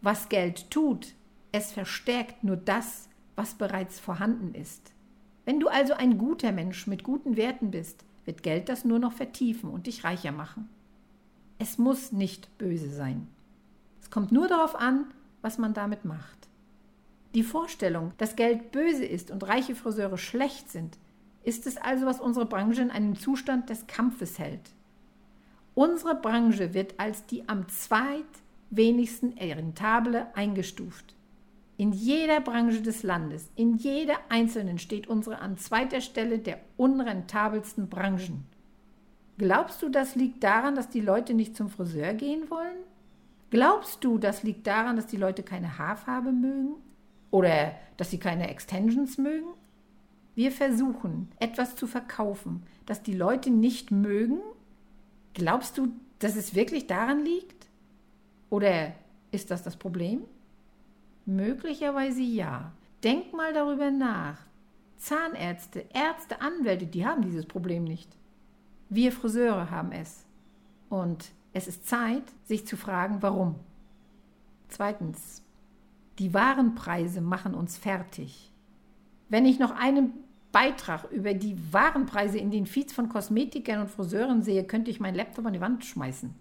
was 0.00 0.30
Geld 0.30 0.70
tut, 0.70 1.08
es 1.52 1.70
verstärkt 1.70 2.44
nur 2.44 2.56
das, 2.56 3.10
was 3.36 3.52
bereits 3.56 4.00
vorhanden 4.00 4.54
ist. 4.54 4.94
Wenn 5.44 5.60
du 5.60 5.68
also 5.68 5.92
ein 5.92 6.16
guter 6.16 6.50
Mensch 6.50 6.86
mit 6.86 7.04
guten 7.04 7.36
Werten 7.36 7.70
bist, 7.70 8.06
wird 8.24 8.42
Geld 8.42 8.68
das 8.68 8.84
nur 8.84 8.98
noch 8.98 9.12
vertiefen 9.12 9.70
und 9.70 9.86
dich 9.86 10.04
reicher 10.04 10.32
machen. 10.32 10.68
Es 11.58 11.78
muss 11.78 12.12
nicht 12.12 12.56
böse 12.58 12.90
sein. 12.90 13.28
Es 14.00 14.10
kommt 14.10 14.32
nur 14.32 14.48
darauf 14.48 14.74
an, 14.74 15.06
was 15.42 15.58
man 15.58 15.74
damit 15.74 16.04
macht. 16.04 16.48
Die 17.34 17.42
Vorstellung, 17.42 18.12
dass 18.18 18.34
Geld 18.34 18.72
böse 18.72 19.04
ist 19.04 19.30
und 19.30 19.46
reiche 19.46 19.74
Friseure 19.74 20.18
schlecht 20.18 20.70
sind, 20.70 20.98
ist 21.42 21.66
es 21.66 21.76
also, 21.76 22.06
was 22.06 22.20
unsere 22.20 22.46
Branche 22.46 22.82
in 22.82 22.90
einem 22.90 23.16
Zustand 23.16 23.70
des 23.70 23.86
Kampfes 23.86 24.38
hält. 24.38 24.70
Unsere 25.74 26.14
Branche 26.14 26.74
wird 26.74 26.98
als 26.98 27.26
die 27.26 27.48
am 27.48 27.68
zweitwenigsten 27.68 29.32
rentable 29.38 30.26
eingestuft. 30.34 31.14
In 31.80 31.92
jeder 31.92 32.42
Branche 32.42 32.82
des 32.82 33.02
Landes, 33.02 33.48
in 33.56 33.78
jeder 33.78 34.16
einzelnen 34.28 34.78
steht 34.78 35.06
unsere 35.06 35.38
an 35.38 35.56
zweiter 35.56 36.02
Stelle 36.02 36.38
der 36.38 36.60
unrentabelsten 36.76 37.88
Branchen. 37.88 38.44
Glaubst 39.38 39.80
du, 39.80 39.88
das 39.88 40.14
liegt 40.14 40.44
daran, 40.44 40.74
dass 40.74 40.90
die 40.90 41.00
Leute 41.00 41.32
nicht 41.32 41.56
zum 41.56 41.70
Friseur 41.70 42.12
gehen 42.12 42.50
wollen? 42.50 42.76
Glaubst 43.48 44.04
du, 44.04 44.18
das 44.18 44.42
liegt 44.42 44.66
daran, 44.66 44.96
dass 44.96 45.06
die 45.06 45.16
Leute 45.16 45.42
keine 45.42 45.78
Haarfarbe 45.78 46.32
mögen? 46.32 46.74
Oder 47.30 47.72
dass 47.96 48.10
sie 48.10 48.18
keine 48.18 48.50
Extensions 48.50 49.16
mögen? 49.16 49.48
Wir 50.34 50.52
versuchen, 50.52 51.32
etwas 51.38 51.76
zu 51.76 51.86
verkaufen, 51.86 52.62
das 52.84 53.02
die 53.02 53.14
Leute 53.14 53.48
nicht 53.48 53.90
mögen? 53.90 54.40
Glaubst 55.32 55.78
du, 55.78 55.94
dass 56.18 56.36
es 56.36 56.54
wirklich 56.54 56.88
daran 56.88 57.24
liegt? 57.24 57.68
Oder 58.50 58.92
ist 59.30 59.50
das 59.50 59.62
das 59.62 59.78
Problem? 59.78 60.24
Möglicherweise 61.26 62.22
ja. 62.22 62.72
Denk 63.02 63.32
mal 63.32 63.52
darüber 63.52 63.90
nach. 63.90 64.38
Zahnärzte, 64.98 65.86
Ärzte, 65.92 66.40
Anwälte, 66.42 66.86
die 66.86 67.06
haben 67.06 67.22
dieses 67.22 67.46
Problem 67.46 67.84
nicht. 67.84 68.10
Wir 68.90 69.12
Friseure 69.12 69.70
haben 69.70 69.92
es. 69.92 70.26
Und 70.88 71.30
es 71.52 71.66
ist 71.68 71.86
Zeit, 71.86 72.24
sich 72.44 72.66
zu 72.66 72.76
fragen, 72.76 73.22
warum. 73.22 73.54
Zweitens, 74.68 75.42
die 76.18 76.34
Warenpreise 76.34 77.20
machen 77.20 77.54
uns 77.54 77.78
fertig. 77.78 78.52
Wenn 79.28 79.46
ich 79.46 79.58
noch 79.58 79.70
einen 79.70 80.12
Beitrag 80.52 81.10
über 81.10 81.32
die 81.32 81.56
Warenpreise 81.72 82.38
in 82.38 82.50
den 82.50 82.66
Feeds 82.66 82.92
von 82.92 83.08
Kosmetikern 83.08 83.80
und 83.80 83.90
Friseuren 83.90 84.42
sehe, 84.42 84.64
könnte 84.64 84.90
ich 84.90 85.00
meinen 85.00 85.14
Laptop 85.14 85.46
an 85.46 85.52
die 85.52 85.60
Wand 85.60 85.84
schmeißen. 85.84 86.34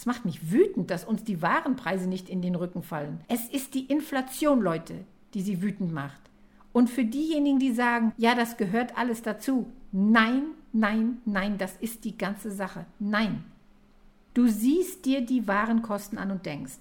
Es 0.00 0.06
macht 0.06 0.24
mich 0.24 0.50
wütend, 0.50 0.90
dass 0.90 1.04
uns 1.04 1.24
die 1.24 1.42
Warenpreise 1.42 2.08
nicht 2.08 2.30
in 2.30 2.40
den 2.40 2.54
Rücken 2.54 2.82
fallen. 2.82 3.20
Es 3.28 3.44
ist 3.50 3.74
die 3.74 3.84
Inflation, 3.84 4.62
Leute, 4.62 4.94
die 5.34 5.42
sie 5.42 5.60
wütend 5.60 5.92
macht. 5.92 6.22
Und 6.72 6.88
für 6.88 7.04
diejenigen, 7.04 7.58
die 7.58 7.74
sagen, 7.74 8.14
ja, 8.16 8.34
das 8.34 8.56
gehört 8.56 8.96
alles 8.96 9.20
dazu, 9.20 9.70
nein, 9.92 10.44
nein, 10.72 11.18
nein, 11.26 11.58
das 11.58 11.76
ist 11.80 12.06
die 12.06 12.16
ganze 12.16 12.50
Sache. 12.50 12.86
Nein. 12.98 13.44
Du 14.32 14.48
siehst 14.48 15.04
dir 15.04 15.20
die 15.20 15.46
Warenkosten 15.46 16.16
an 16.16 16.30
und 16.30 16.46
denkst, 16.46 16.78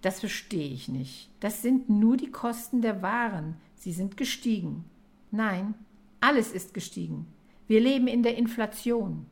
das 0.00 0.20
verstehe 0.20 0.70
ich 0.70 0.86
nicht. 0.86 1.30
Das 1.40 1.60
sind 1.60 1.90
nur 1.90 2.16
die 2.16 2.30
Kosten 2.30 2.82
der 2.82 3.02
Waren. 3.02 3.56
Sie 3.74 3.92
sind 3.92 4.16
gestiegen. 4.16 4.84
Nein, 5.32 5.74
alles 6.20 6.52
ist 6.52 6.72
gestiegen. 6.72 7.26
Wir 7.66 7.80
leben 7.80 8.06
in 8.06 8.22
der 8.22 8.36
Inflation. 8.36 9.26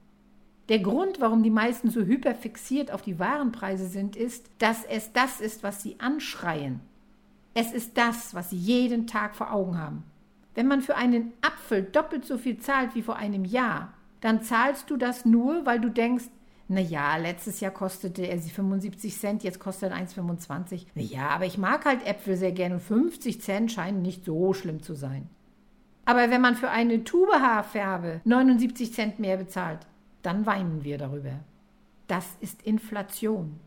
Der 0.69 0.79
Grund, 0.79 1.21
warum 1.21 1.43
die 1.43 1.51
meisten 1.51 1.91
so 1.91 2.03
hyperfixiert 2.03 2.93
auf 2.93 3.03
die 3.03 3.19
Warenpreise 3.19 3.89
sind, 3.89 4.17
ist, 4.17 4.49
dass 4.59 4.85
es 4.85 5.13
das 5.13 5.41
ist, 5.41 5.63
was 5.63 5.83
sie 5.83 5.97
anschreien. 5.99 6.81
Es 7.55 7.73
ist 7.73 7.99
das, 7.99 8.35
was 8.35 8.51
sie 8.51 8.57
jeden 8.57 9.07
Tag 9.07 9.35
vor 9.35 9.53
Augen 9.53 9.77
haben. 9.77 10.05
Wenn 10.55 10.69
man 10.69 10.83
für 10.83 10.97
einen 10.97 11.33
Apfel 11.43 11.83
doppelt 11.83 12.25
so 12.25 12.39
viel 12.39 12.59
zahlt 12.59 12.95
wie 12.95 13.03
vor 13.03 13.17
einem 13.17 13.45
Jahr, 13.45 13.93
dann 14.21 14.43
zahlst 14.43 14.89
du 14.89 14.97
das 14.97 15.25
nur, 15.25 15.67
weil 15.67 15.81
du 15.81 15.91
denkst, 15.91 16.27
na 16.69 16.81
ja, 16.81 17.17
letztes 17.17 17.61
Jahr 17.61 17.73
kostete 17.73 18.23
er 18.23 18.39
75 18.39 19.19
Cent, 19.19 19.43
jetzt 19.43 19.59
kostet 19.59 19.91
er 19.91 19.99
1,25. 19.99 20.87
Na 20.95 21.03
ja, 21.03 21.29
aber 21.29 21.45
ich 21.45 21.59
mag 21.59 21.85
halt 21.85 22.07
Äpfel 22.07 22.37
sehr 22.37 22.53
gerne 22.53 22.77
und 22.77 22.81
50 22.81 23.43
Cent 23.43 23.73
scheinen 23.73 24.01
nicht 24.01 24.25
so 24.25 24.55
schlimm 24.55 24.83
zu 24.83 24.95
sein. 24.95 25.29
Aber 26.05 26.31
wenn 26.31 26.41
man 26.41 26.57
für 26.57 26.71
eine 26.71 27.05
Tube 27.05 27.33
Haarfärbe 27.33 28.21
79 28.25 28.93
Cent 28.93 29.19
mehr 29.19 29.37
bezahlt, 29.37 29.81
dann 30.23 30.47
weinen 30.47 30.85
wir 30.85 30.99
darüber. 30.99 31.41
Das 32.07 32.27
ist 32.41 32.63
Inflation. 32.63 33.59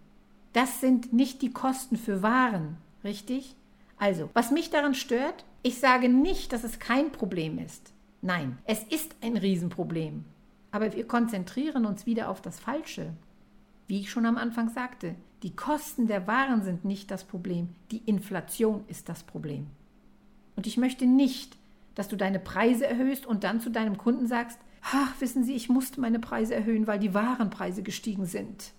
Das 0.53 0.79
sind 0.81 1.13
nicht 1.13 1.41
die 1.41 1.51
Kosten 1.51 1.97
für 1.97 2.21
Waren, 2.21 2.77
richtig? 3.03 3.55
Also, 3.97 4.29
was 4.33 4.51
mich 4.51 4.69
daran 4.69 4.93
stört, 4.93 5.45
ich 5.63 5.79
sage 5.79 6.09
nicht, 6.09 6.53
dass 6.53 6.63
es 6.63 6.79
kein 6.79 7.11
Problem 7.11 7.57
ist. 7.59 7.91
Nein, 8.21 8.57
es 8.65 8.83
ist 8.83 9.15
ein 9.21 9.37
Riesenproblem. 9.37 10.25
Aber 10.71 10.93
wir 10.93 11.07
konzentrieren 11.07 11.85
uns 11.85 12.05
wieder 12.05 12.29
auf 12.29 12.41
das 12.41 12.59
Falsche. 12.59 13.13
Wie 13.87 13.99
ich 13.99 14.09
schon 14.09 14.25
am 14.25 14.37
Anfang 14.37 14.69
sagte, 14.69 15.15
die 15.43 15.55
Kosten 15.55 16.07
der 16.07 16.27
Waren 16.27 16.63
sind 16.63 16.85
nicht 16.85 17.11
das 17.11 17.23
Problem, 17.23 17.69
die 17.91 18.01
Inflation 18.05 18.83
ist 18.87 19.09
das 19.09 19.23
Problem. 19.23 19.67
Und 20.55 20.67
ich 20.67 20.77
möchte 20.77 21.05
nicht, 21.05 21.57
dass 21.93 22.07
du 22.07 22.15
deine 22.15 22.39
Preise 22.39 22.85
erhöhst 22.87 23.25
und 23.25 23.43
dann 23.43 23.61
zu 23.61 23.69
deinem 23.69 23.97
Kunden 23.97 24.27
sagst, 24.27 24.59
ach, 24.91 25.13
wissen 25.19 25.43
Sie, 25.43 25.55
ich 25.55 25.69
musste 25.69 25.99
meine 25.99 26.19
Preise 26.19 26.55
erhöhen, 26.55 26.87
weil 26.87 26.99
die 26.99 27.13
Warenpreise 27.13 27.83
gestiegen 27.83 28.25
sind. 28.25 28.73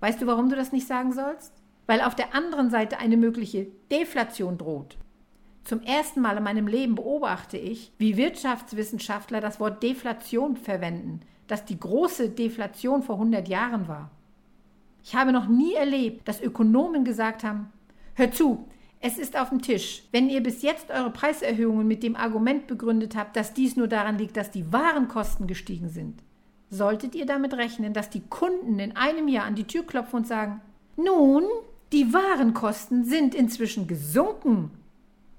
Weißt 0.00 0.22
du, 0.22 0.26
warum 0.26 0.48
du 0.48 0.56
das 0.56 0.72
nicht 0.72 0.86
sagen 0.86 1.12
sollst? 1.12 1.52
Weil 1.86 2.00
auf 2.00 2.14
der 2.14 2.34
anderen 2.34 2.70
Seite 2.70 2.98
eine 2.98 3.16
mögliche 3.16 3.66
Deflation 3.90 4.58
droht. 4.58 4.96
Zum 5.64 5.82
ersten 5.82 6.20
Mal 6.20 6.36
in 6.36 6.44
meinem 6.44 6.66
Leben 6.66 6.94
beobachte 6.94 7.58
ich, 7.58 7.92
wie 7.98 8.16
Wirtschaftswissenschaftler 8.16 9.40
das 9.40 9.60
Wort 9.60 9.82
Deflation 9.82 10.56
verwenden, 10.56 11.20
das 11.46 11.64
die 11.64 11.78
große 11.78 12.30
Deflation 12.30 13.02
vor 13.02 13.16
100 13.16 13.48
Jahren 13.48 13.88
war. 13.88 14.10
Ich 15.02 15.14
habe 15.14 15.32
noch 15.32 15.46
nie 15.46 15.74
erlebt, 15.74 16.26
dass 16.28 16.40
Ökonomen 16.40 17.04
gesagt 17.04 17.44
haben, 17.44 17.72
hör 18.14 18.30
zu, 18.30 18.68
es 19.00 19.18
ist 19.18 19.38
auf 19.38 19.50
dem 19.50 19.62
Tisch. 19.62 20.02
Wenn 20.10 20.28
ihr 20.28 20.42
bis 20.42 20.62
jetzt 20.62 20.90
eure 20.90 21.10
Preiserhöhungen 21.10 21.86
mit 21.86 22.02
dem 22.02 22.16
Argument 22.16 22.66
begründet 22.66 23.16
habt, 23.16 23.36
dass 23.36 23.54
dies 23.54 23.76
nur 23.76 23.88
daran 23.88 24.18
liegt, 24.18 24.36
dass 24.36 24.50
die 24.50 24.72
Warenkosten 24.72 25.46
gestiegen 25.46 25.88
sind, 25.88 26.22
solltet 26.70 27.14
ihr 27.14 27.26
damit 27.26 27.54
rechnen, 27.54 27.92
dass 27.94 28.10
die 28.10 28.26
Kunden 28.28 28.78
in 28.78 28.96
einem 28.96 29.28
Jahr 29.28 29.44
an 29.44 29.54
die 29.54 29.66
Tür 29.66 29.84
klopfen 29.86 30.18
und 30.18 30.26
sagen, 30.26 30.60
nun, 30.96 31.44
die 31.92 32.12
Warenkosten 32.12 33.04
sind 33.04 33.34
inzwischen 33.34 33.86
gesunken. 33.86 34.72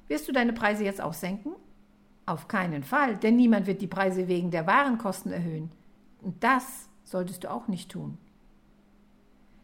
Wirst 0.07 0.27
du 0.27 0.31
deine 0.31 0.53
Preise 0.53 0.85
jetzt 0.85 1.01
auch 1.01 1.13
senken? 1.13 1.51
Auf 2.25 2.47
keinen 2.47 2.83
Fall, 2.83 3.17
denn 3.17 3.35
niemand 3.35 3.67
wird 3.67 3.81
die 3.81 3.87
Preise 3.87 4.27
wegen 4.27 4.51
der 4.51 4.67
Warenkosten 4.67 5.31
erhöhen. 5.31 5.71
Und 6.21 6.43
das 6.43 6.87
solltest 7.03 7.43
du 7.43 7.51
auch 7.51 7.67
nicht 7.67 7.91
tun. 7.91 8.17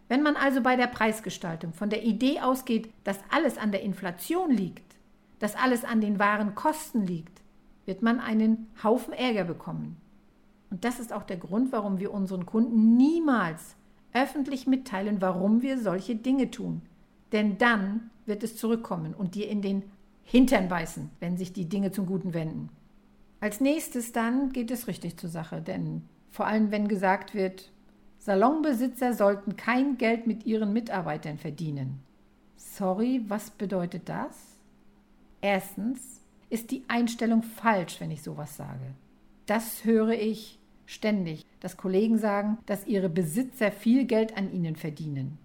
Wenn 0.08 0.22
man 0.22 0.36
also 0.36 0.62
bei 0.62 0.76
der 0.76 0.88
Preisgestaltung 0.88 1.74
von 1.74 1.90
der 1.90 2.04
Idee 2.04 2.40
ausgeht, 2.42 2.90
dass 3.04 3.20
alles 3.30 3.58
an 3.58 3.72
der 3.72 3.82
Inflation 3.82 4.52
liegt, 4.52 4.96
dass 5.40 5.56
alles 5.56 5.84
an 5.84 6.02
den 6.02 6.20
wahren 6.20 6.56
Kosten 6.56 7.06
liegt, 7.06 7.42
wird 7.86 8.02
man 8.02 8.20
einen 8.20 8.68
Haufen 8.84 9.14
Ärger 9.14 9.46
bekommen. 9.46 9.98
Und 10.70 10.86
das 10.86 11.00
ist 11.00 11.14
auch 11.14 11.24
der 11.24 11.38
Grund, 11.38 11.72
warum 11.72 12.00
wir 12.00 12.14
unseren 12.14 12.46
Kunden 12.46 12.98
niemals 12.98 13.76
öffentlich 14.14 14.66
mitteilen, 14.66 15.22
warum 15.22 15.62
wir 15.62 15.80
solche 15.80 16.16
Dinge 16.16 16.52
tun. 16.52 16.82
Denn 17.32 17.58
dann 17.58 18.10
wird 18.26 18.44
es 18.44 18.58
zurückkommen 18.58 19.14
und 19.14 19.36
dir 19.36 19.50
in 19.50 19.62
den 19.62 19.84
Hintern 20.24 20.68
beißen, 20.68 21.10
wenn 21.20 21.38
sich 21.38 21.54
die 21.54 21.70
Dinge 21.70 21.92
zum 21.92 22.06
Guten 22.06 22.34
wenden. 22.34 22.70
Als 23.40 23.62
nächstes 23.62 24.12
dann 24.12 24.52
geht 24.52 24.72
es 24.72 24.88
richtig 24.88 25.18
zur 25.18 25.30
Sache, 25.30 25.62
denn 25.62 26.04
vor 26.32 26.48
allem 26.48 26.72
wenn 26.72 26.88
gesagt 26.88 27.34
wird, 27.34 27.72
Salonbesitzer 28.26 29.14
sollten 29.14 29.56
kein 29.56 30.00
Geld 30.00 30.26
mit 30.26 30.48
ihren 30.48 30.74
Mitarbeitern 30.74 31.38
verdienen. 31.38 32.00
Sorry, 32.58 33.24
was 33.28 33.52
bedeutet 33.52 34.10
das? 34.10 34.58
Erstens 35.42 36.22
ist 36.50 36.72
die 36.72 36.84
Einstellung 36.88 37.44
falsch, 37.44 38.02
wenn 38.02 38.10
ich 38.10 38.24
sowas 38.24 38.58
sage. 38.58 38.96
Das 39.46 39.86
höre 39.86 40.14
ich 40.14 40.58
ständig, 40.88 41.46
dass 41.60 41.78
Kollegen 41.78 42.18
sagen, 42.18 42.58
dass 42.66 42.88
ihre 42.88 43.10
Besitzer 43.10 43.72
viel 43.72 44.06
Geld 44.06 44.36
an 44.36 44.52
ihnen 44.52 44.76
verdienen. 44.76 45.38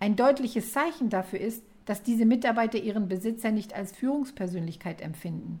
Ein 0.00 0.16
deutliches 0.16 0.72
Zeichen 0.72 1.10
dafür 1.10 1.40
ist, 1.40 1.62
dass 1.84 2.02
diese 2.02 2.24
Mitarbeiter 2.24 2.78
ihren 2.78 3.06
Besitzer 3.06 3.50
nicht 3.50 3.74
als 3.74 3.92
Führungspersönlichkeit 3.92 5.02
empfinden. 5.02 5.60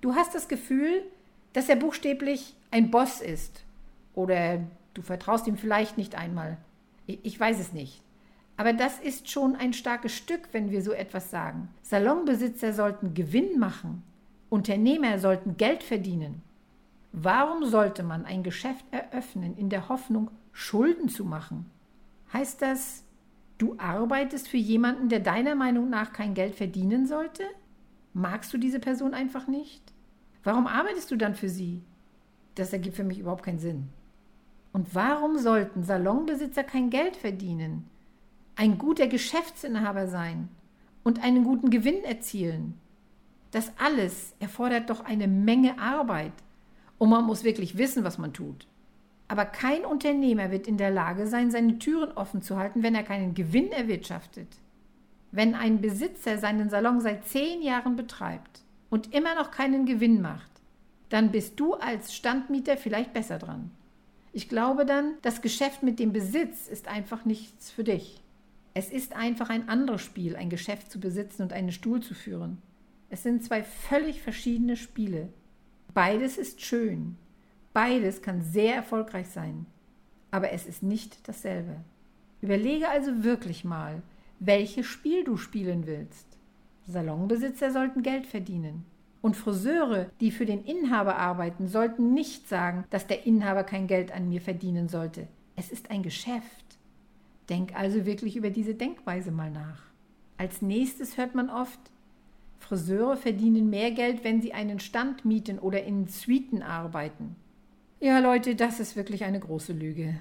Du 0.00 0.14
hast 0.14 0.34
das 0.34 0.48
Gefühl, 0.48 1.02
dass 1.52 1.68
er 1.68 1.76
buchstäblich 1.76 2.54
ein 2.70 2.90
Boss 2.90 3.20
ist 3.20 3.64
oder 4.14 4.60
Du 4.98 5.02
vertraust 5.02 5.46
ihm 5.46 5.56
vielleicht 5.56 5.96
nicht 5.96 6.16
einmal. 6.16 6.56
Ich 7.06 7.38
weiß 7.38 7.60
es 7.60 7.72
nicht. 7.72 8.02
Aber 8.56 8.72
das 8.72 8.98
ist 8.98 9.30
schon 9.30 9.54
ein 9.54 9.72
starkes 9.72 10.12
Stück, 10.12 10.48
wenn 10.50 10.72
wir 10.72 10.82
so 10.82 10.90
etwas 10.90 11.30
sagen. 11.30 11.68
Salonbesitzer 11.82 12.72
sollten 12.72 13.14
Gewinn 13.14 13.60
machen. 13.60 14.02
Unternehmer 14.48 15.20
sollten 15.20 15.56
Geld 15.56 15.84
verdienen. 15.84 16.42
Warum 17.12 17.64
sollte 17.64 18.02
man 18.02 18.24
ein 18.24 18.42
Geschäft 18.42 18.84
eröffnen 18.90 19.56
in 19.56 19.68
der 19.68 19.88
Hoffnung, 19.88 20.32
Schulden 20.50 21.08
zu 21.08 21.24
machen? 21.24 21.70
Heißt 22.32 22.60
das, 22.60 23.04
Du 23.56 23.76
arbeitest 23.78 24.48
für 24.48 24.56
jemanden, 24.56 25.08
der 25.08 25.20
deiner 25.20 25.54
Meinung 25.54 25.90
nach 25.90 26.12
kein 26.12 26.34
Geld 26.34 26.56
verdienen 26.56 27.06
sollte? 27.06 27.44
Magst 28.14 28.52
du 28.52 28.58
diese 28.58 28.80
Person 28.80 29.14
einfach 29.14 29.46
nicht? 29.46 29.92
Warum 30.42 30.66
arbeitest 30.66 31.08
du 31.12 31.16
dann 31.16 31.36
für 31.36 31.48
sie? 31.48 31.82
Das 32.56 32.72
ergibt 32.72 32.96
für 32.96 33.04
mich 33.04 33.20
überhaupt 33.20 33.44
keinen 33.44 33.60
Sinn. 33.60 33.90
Und 34.78 34.94
warum 34.94 35.38
sollten 35.38 35.82
Salonbesitzer 35.82 36.62
kein 36.62 36.88
Geld 36.88 37.16
verdienen, 37.16 37.90
ein 38.54 38.78
guter 38.78 39.08
Geschäftsinhaber 39.08 40.06
sein 40.06 40.50
und 41.02 41.20
einen 41.20 41.42
guten 41.42 41.70
Gewinn 41.70 42.04
erzielen? 42.04 42.74
Das 43.50 43.72
alles 43.76 44.36
erfordert 44.38 44.88
doch 44.88 45.04
eine 45.04 45.26
Menge 45.26 45.80
Arbeit 45.80 46.32
und 46.96 47.10
man 47.10 47.24
muss 47.24 47.42
wirklich 47.42 47.76
wissen, 47.76 48.04
was 48.04 48.18
man 48.18 48.32
tut. 48.32 48.68
Aber 49.26 49.46
kein 49.46 49.84
Unternehmer 49.84 50.52
wird 50.52 50.68
in 50.68 50.76
der 50.76 50.92
Lage 50.92 51.26
sein, 51.26 51.50
seine 51.50 51.80
Türen 51.80 52.12
offen 52.12 52.40
zu 52.40 52.56
halten, 52.56 52.84
wenn 52.84 52.94
er 52.94 53.02
keinen 53.02 53.34
Gewinn 53.34 53.72
erwirtschaftet. 53.72 54.58
Wenn 55.32 55.56
ein 55.56 55.80
Besitzer 55.80 56.38
seinen 56.38 56.70
Salon 56.70 57.00
seit 57.00 57.24
zehn 57.24 57.62
Jahren 57.62 57.96
betreibt 57.96 58.62
und 58.90 59.12
immer 59.12 59.34
noch 59.34 59.50
keinen 59.50 59.86
Gewinn 59.86 60.22
macht, 60.22 60.52
dann 61.08 61.32
bist 61.32 61.58
du 61.58 61.74
als 61.74 62.14
Standmieter 62.14 62.76
vielleicht 62.76 63.12
besser 63.12 63.40
dran. 63.40 63.72
Ich 64.38 64.48
glaube 64.48 64.86
dann, 64.86 65.14
das 65.22 65.42
Geschäft 65.42 65.82
mit 65.82 65.98
dem 65.98 66.12
Besitz 66.12 66.68
ist 66.68 66.86
einfach 66.86 67.24
nichts 67.24 67.72
für 67.72 67.82
dich. 67.82 68.22
Es 68.72 68.88
ist 68.88 69.16
einfach 69.16 69.50
ein 69.50 69.68
anderes 69.68 70.00
Spiel, 70.02 70.36
ein 70.36 70.48
Geschäft 70.48 70.92
zu 70.92 71.00
besitzen 71.00 71.42
und 71.42 71.52
einen 71.52 71.72
Stuhl 71.72 72.00
zu 72.04 72.14
führen. 72.14 72.62
Es 73.10 73.24
sind 73.24 73.42
zwei 73.42 73.64
völlig 73.64 74.22
verschiedene 74.22 74.76
Spiele. 74.76 75.28
Beides 75.92 76.38
ist 76.38 76.60
schön. 76.60 77.16
Beides 77.72 78.22
kann 78.22 78.40
sehr 78.40 78.76
erfolgreich 78.76 79.26
sein. 79.28 79.66
Aber 80.30 80.52
es 80.52 80.66
ist 80.66 80.84
nicht 80.84 81.26
dasselbe. 81.26 81.74
Überlege 82.40 82.88
also 82.90 83.24
wirklich 83.24 83.64
mal, 83.64 84.02
welches 84.38 84.86
Spiel 84.86 85.24
du 85.24 85.36
spielen 85.36 85.84
willst. 85.88 86.38
Salonbesitzer 86.86 87.72
sollten 87.72 88.04
Geld 88.04 88.28
verdienen. 88.28 88.84
Und 89.28 89.34
Friseure, 89.34 90.06
die 90.22 90.30
für 90.30 90.46
den 90.46 90.64
Inhaber 90.64 91.16
arbeiten, 91.16 91.68
sollten 91.68 92.14
nicht 92.14 92.48
sagen, 92.48 92.84
dass 92.88 93.06
der 93.06 93.26
Inhaber 93.26 93.62
kein 93.62 93.86
Geld 93.86 94.10
an 94.10 94.30
mir 94.30 94.40
verdienen 94.40 94.88
sollte. 94.88 95.28
Es 95.54 95.70
ist 95.70 95.90
ein 95.90 96.02
Geschäft. 96.02 96.78
Denk 97.50 97.78
also 97.78 98.06
wirklich 98.06 98.36
über 98.36 98.48
diese 98.48 98.72
Denkweise 98.72 99.30
mal 99.30 99.50
nach. 99.50 99.82
Als 100.38 100.62
nächstes 100.62 101.18
hört 101.18 101.34
man 101.34 101.50
oft, 101.50 101.78
Friseure 102.58 103.18
verdienen 103.18 103.68
mehr 103.68 103.90
Geld, 103.90 104.24
wenn 104.24 104.40
sie 104.40 104.54
einen 104.54 104.80
Stand 104.80 105.26
mieten 105.26 105.58
oder 105.58 105.84
in 105.84 106.06
Suiten 106.06 106.62
arbeiten. 106.62 107.36
Ja, 108.00 108.20
Leute, 108.20 108.54
das 108.54 108.80
ist 108.80 108.96
wirklich 108.96 109.24
eine 109.24 109.40
große 109.40 109.74
Lüge. 109.74 110.14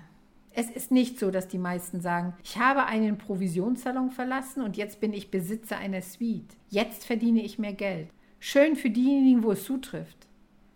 Es 0.52 0.70
ist 0.70 0.92
nicht 0.92 1.18
so, 1.18 1.32
dass 1.32 1.48
die 1.48 1.60
meisten 1.60 2.02
sagen, 2.02 2.34
ich 2.44 2.58
habe 2.58 2.84
einen 2.88 3.18
Provisionssalon 3.18 4.12
verlassen 4.12 4.62
und 4.64 4.76
jetzt 4.76 5.00
bin 5.00 5.14
ich 5.14 5.32
Besitzer 5.32 5.78
einer 5.78 6.02
Suite. 6.02 6.58
Jetzt 6.70 7.06
verdiene 7.06 7.42
ich 7.42 7.58
mehr 7.58 7.72
Geld. 7.72 8.10
Schön 8.40 8.76
für 8.76 8.90
diejenigen, 8.90 9.44
wo 9.44 9.52
es 9.52 9.64
zutrifft. 9.64 10.28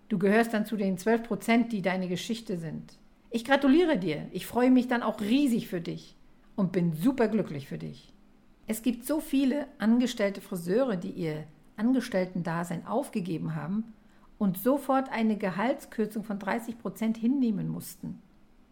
Du 0.09 0.17
gehörst 0.17 0.53
dann 0.53 0.65
zu 0.65 0.75
den 0.75 0.97
12 0.97 1.23
Prozent, 1.23 1.71
die 1.71 1.81
deine 1.81 2.07
Geschichte 2.07 2.57
sind. 2.57 2.97
Ich 3.29 3.45
gratuliere 3.45 3.97
dir. 3.97 4.27
Ich 4.31 4.45
freue 4.45 4.71
mich 4.71 4.87
dann 4.87 5.03
auch 5.03 5.21
riesig 5.21 5.67
für 5.67 5.79
dich 5.79 6.15
und 6.55 6.71
bin 6.71 6.93
superglücklich 6.93 7.67
für 7.67 7.77
dich. 7.77 8.11
Es 8.67 8.81
gibt 8.81 9.05
so 9.05 9.19
viele 9.19 9.67
angestellte 9.77 10.41
Friseure, 10.41 10.97
die 10.97 11.11
ihr 11.11 11.45
Angestellten-Dasein 11.77 12.85
aufgegeben 12.85 13.55
haben 13.55 13.93
und 14.37 14.57
sofort 14.57 15.11
eine 15.11 15.37
Gehaltskürzung 15.37 16.23
von 16.23 16.39
30 16.39 16.77
Prozent 16.79 17.17
hinnehmen 17.17 17.69
mussten. 17.69 18.21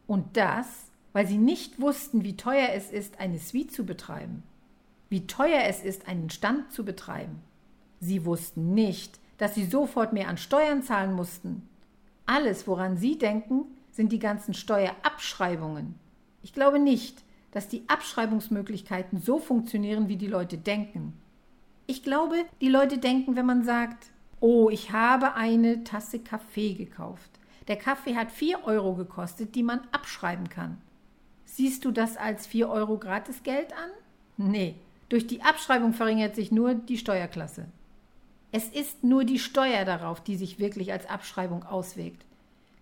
Und 0.08 0.36
das, 0.36 0.92
weil 1.14 1.28
sie 1.28 1.38
nicht 1.38 1.80
wussten, 1.80 2.24
wie 2.24 2.36
teuer 2.36 2.70
es 2.74 2.92
ist, 2.92 3.20
eine 3.20 3.40
Suite 3.40 3.72
zu 3.72 3.86
betreiben, 3.86 4.44
wie 5.10 5.28
teuer 5.28 5.62
es 5.66 5.84
ist, 5.84 6.08
einen 6.08 6.30
Stand 6.30 6.72
zu 6.72 6.84
betreiben. 6.84 7.42
Sie 8.00 8.26
wussten 8.26 8.74
nicht, 8.74 9.20
dass 9.38 9.56
sie 9.56 9.66
sofort 9.66 10.14
mehr 10.14 10.28
an 10.28 10.38
Steuern 10.38 10.84
zahlen 10.84 11.14
mussten. 11.14 11.68
Alles, 12.26 12.68
woran 12.68 12.98
sie 12.98 13.18
denken, 13.18 13.66
sind 13.92 14.12
die 14.12 14.20
ganzen 14.20 14.54
Steuerabschreibungen. 14.54 15.96
Ich 16.44 16.54
glaube 16.54 16.80
nicht, 16.80 17.24
dass 17.52 17.68
die 17.68 17.84
Abschreibungsmöglichkeiten 17.88 19.20
so 19.20 19.40
funktionieren, 19.40 20.08
wie 20.08 20.18
die 20.18 20.28
Leute 20.28 20.58
denken. 20.58 21.14
Ich 21.88 22.04
glaube, 22.04 22.46
die 22.62 22.70
Leute 22.70 23.00
denken, 23.00 23.36
wenn 23.36 23.46
man 23.46 23.64
sagt, 23.64 24.08
oh, 24.40 24.70
ich 24.70 24.92
habe 24.92 25.34
eine 25.34 25.84
Tasse 25.84 26.20
Kaffee 26.20 26.76
gekauft. 26.76 27.30
Der 27.68 27.78
Kaffee 27.78 28.16
hat 28.16 28.32
4 28.32 28.66
Euro 28.66 28.94
gekostet, 28.94 29.56
die 29.56 29.64
man 29.64 29.82
abschreiben 29.92 30.50
kann. 30.50 30.78
Siehst 31.46 31.84
du 31.84 31.92
das 31.92 32.16
als 32.16 32.48
4 32.48 32.70
Euro 32.70 32.98
Gratisgeld 32.98 33.74
an? 33.74 33.90
Nee, 34.38 34.76
durch 35.10 35.28
die 35.28 35.42
Abschreibung 35.42 35.94
verringert 35.94 36.36
sich 36.36 36.52
nur 36.52 36.76
die 36.76 36.98
Steuerklasse. 36.98 37.66
Es 38.52 38.68
ist 38.70 39.04
nur 39.04 39.26
die 39.26 39.40
Steuer 39.40 39.86
darauf, 39.86 40.22
die 40.22 40.36
sich 40.36 40.60
wirklich 40.60 40.92
als 40.92 41.08
Abschreibung 41.08 41.64
auswirkt. 41.64 42.26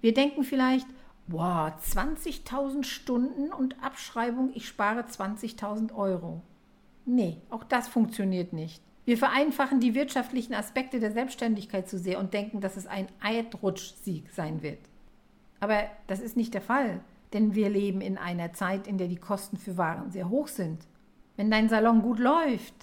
Wir 0.01 0.13
denken 0.13 0.43
vielleicht, 0.43 0.87
Boah, 1.29 1.77
20.000 1.85 2.85
Stunden 2.85 3.51
und 3.51 3.83
Abschreibung, 3.83 4.51
ich 4.53 4.65
spare 4.65 5.01
20.000 5.01 5.93
Euro. 5.93 6.41
Nee, 7.05 7.41
auch 7.49 7.65
das 7.65 7.89
funktioniert 7.89 8.53
nicht. 8.53 8.81
Wir 9.03 9.17
vereinfachen 9.17 9.81
die 9.81 9.93
wirtschaftlichen 9.93 10.53
Aspekte 10.53 11.01
der 11.01 11.11
Selbstständigkeit 11.11 11.89
zu 11.89 11.97
sehr 11.99 12.19
und 12.19 12.33
denken, 12.33 12.61
dass 12.61 12.77
es 12.77 12.87
ein 12.87 13.07
Eidrutschsieg 13.19 14.29
sein 14.31 14.61
wird. 14.61 14.79
Aber 15.59 15.83
das 16.07 16.21
ist 16.21 16.37
nicht 16.37 16.53
der 16.53 16.61
Fall, 16.61 17.01
denn 17.33 17.55
wir 17.55 17.69
leben 17.69 17.99
in 17.99 18.17
einer 18.17 18.53
Zeit, 18.53 18.87
in 18.87 18.97
der 18.97 19.07
die 19.09 19.17
Kosten 19.17 19.57
für 19.57 19.77
Waren 19.77 20.11
sehr 20.11 20.29
hoch 20.29 20.47
sind. 20.47 20.79
Wenn 21.35 21.51
dein 21.51 21.67
Salon 21.67 22.01
gut 22.01 22.19
läuft, 22.19 22.73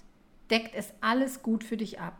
deckt 0.50 0.74
es 0.74 0.92
alles 1.00 1.42
gut 1.42 1.64
für 1.64 1.78
dich 1.78 1.98
ab. 1.98 2.18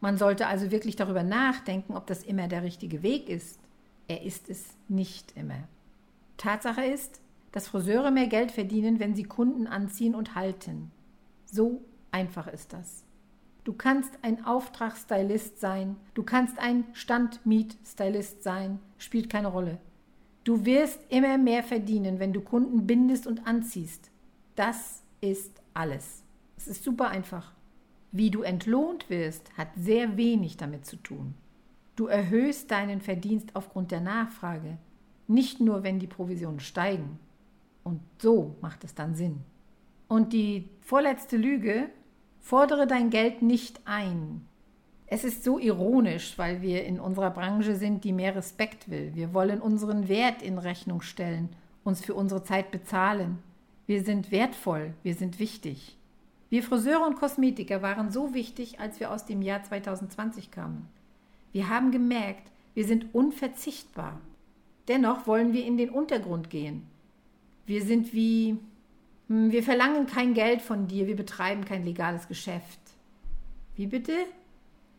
Man 0.00 0.16
sollte 0.16 0.46
also 0.46 0.70
wirklich 0.70 0.96
darüber 0.96 1.22
nachdenken, 1.22 1.94
ob 1.94 2.06
das 2.06 2.22
immer 2.22 2.48
der 2.48 2.62
richtige 2.62 3.02
Weg 3.02 3.28
ist. 3.28 3.60
Er 4.08 4.22
ist 4.22 4.48
es 4.48 4.64
nicht 4.88 5.36
immer. 5.36 5.68
Tatsache 6.36 6.84
ist, 6.84 7.20
dass 7.52 7.68
Friseure 7.68 8.10
mehr 8.10 8.28
Geld 8.28 8.50
verdienen, 8.50 8.98
wenn 8.98 9.14
sie 9.14 9.24
Kunden 9.24 9.66
anziehen 9.66 10.14
und 10.14 10.34
halten. 10.34 10.90
So 11.44 11.82
einfach 12.10 12.46
ist 12.46 12.72
das. 12.72 13.04
Du 13.64 13.74
kannst 13.74 14.18
ein 14.22 14.44
Auftragsstylist 14.44 15.60
sein, 15.60 15.96
du 16.14 16.22
kannst 16.22 16.58
ein 16.58 16.86
Standmietstylist 16.92 18.42
sein, 18.42 18.80
spielt 18.96 19.28
keine 19.28 19.48
Rolle. 19.48 19.78
Du 20.44 20.64
wirst 20.64 21.00
immer 21.10 21.36
mehr 21.36 21.62
verdienen, 21.62 22.18
wenn 22.18 22.32
du 22.32 22.40
Kunden 22.40 22.86
bindest 22.86 23.26
und 23.26 23.46
anziehst. 23.46 24.10
Das 24.56 25.02
ist 25.20 25.60
alles. 25.74 26.22
Es 26.56 26.68
ist 26.68 26.82
super 26.82 27.08
einfach. 27.08 27.52
Wie 28.12 28.30
du 28.30 28.42
entlohnt 28.42 29.08
wirst, 29.08 29.56
hat 29.56 29.68
sehr 29.76 30.16
wenig 30.16 30.56
damit 30.56 30.84
zu 30.84 30.96
tun. 30.96 31.34
Du 31.96 32.06
erhöhst 32.06 32.70
deinen 32.70 33.00
Verdienst 33.00 33.54
aufgrund 33.54 33.90
der 33.92 34.00
Nachfrage, 34.00 34.78
nicht 35.28 35.60
nur 35.60 35.82
wenn 35.82 35.98
die 35.98 36.06
Provisionen 36.06 36.60
steigen. 36.60 37.18
Und 37.84 38.00
so 38.18 38.56
macht 38.60 38.84
es 38.84 38.94
dann 38.94 39.14
Sinn. 39.14 39.40
Und 40.08 40.32
die 40.32 40.68
vorletzte 40.80 41.36
Lüge, 41.36 41.88
fordere 42.40 42.86
dein 42.86 43.10
Geld 43.10 43.42
nicht 43.42 43.80
ein. 43.84 44.44
Es 45.06 45.24
ist 45.24 45.44
so 45.44 45.58
ironisch, 45.58 46.36
weil 46.36 46.62
wir 46.62 46.84
in 46.84 47.00
unserer 47.00 47.30
Branche 47.30 47.76
sind, 47.76 48.02
die 48.04 48.12
mehr 48.12 48.34
Respekt 48.34 48.90
will. 48.90 49.12
Wir 49.14 49.34
wollen 49.34 49.60
unseren 49.60 50.08
Wert 50.08 50.42
in 50.42 50.58
Rechnung 50.58 51.02
stellen, 51.02 51.48
uns 51.84 52.04
für 52.04 52.14
unsere 52.14 52.42
Zeit 52.42 52.70
bezahlen. 52.70 53.38
Wir 53.86 54.02
sind 54.02 54.32
wertvoll, 54.32 54.94
wir 55.02 55.14
sind 55.14 55.38
wichtig. 55.38 55.96
Wir 56.50 56.64
Friseure 56.64 57.06
und 57.06 57.14
Kosmetiker 57.14 57.80
waren 57.80 58.10
so 58.10 58.34
wichtig, 58.34 58.80
als 58.80 58.98
wir 58.98 59.12
aus 59.12 59.24
dem 59.24 59.40
Jahr 59.40 59.62
2020 59.62 60.50
kamen. 60.50 60.88
Wir 61.52 61.68
haben 61.68 61.92
gemerkt, 61.92 62.50
wir 62.74 62.84
sind 62.84 63.14
unverzichtbar. 63.14 64.20
Dennoch 64.88 65.28
wollen 65.28 65.52
wir 65.52 65.64
in 65.64 65.76
den 65.76 65.90
Untergrund 65.90 66.50
gehen. 66.50 66.86
Wir 67.66 67.84
sind 67.84 68.12
wie, 68.12 68.58
hm, 69.28 69.52
wir 69.52 69.62
verlangen 69.62 70.06
kein 70.06 70.34
Geld 70.34 70.60
von 70.60 70.88
dir, 70.88 71.06
wir 71.06 71.14
betreiben 71.14 71.64
kein 71.64 71.84
legales 71.84 72.26
Geschäft. 72.26 72.80
Wie 73.76 73.86
bitte? 73.86 74.16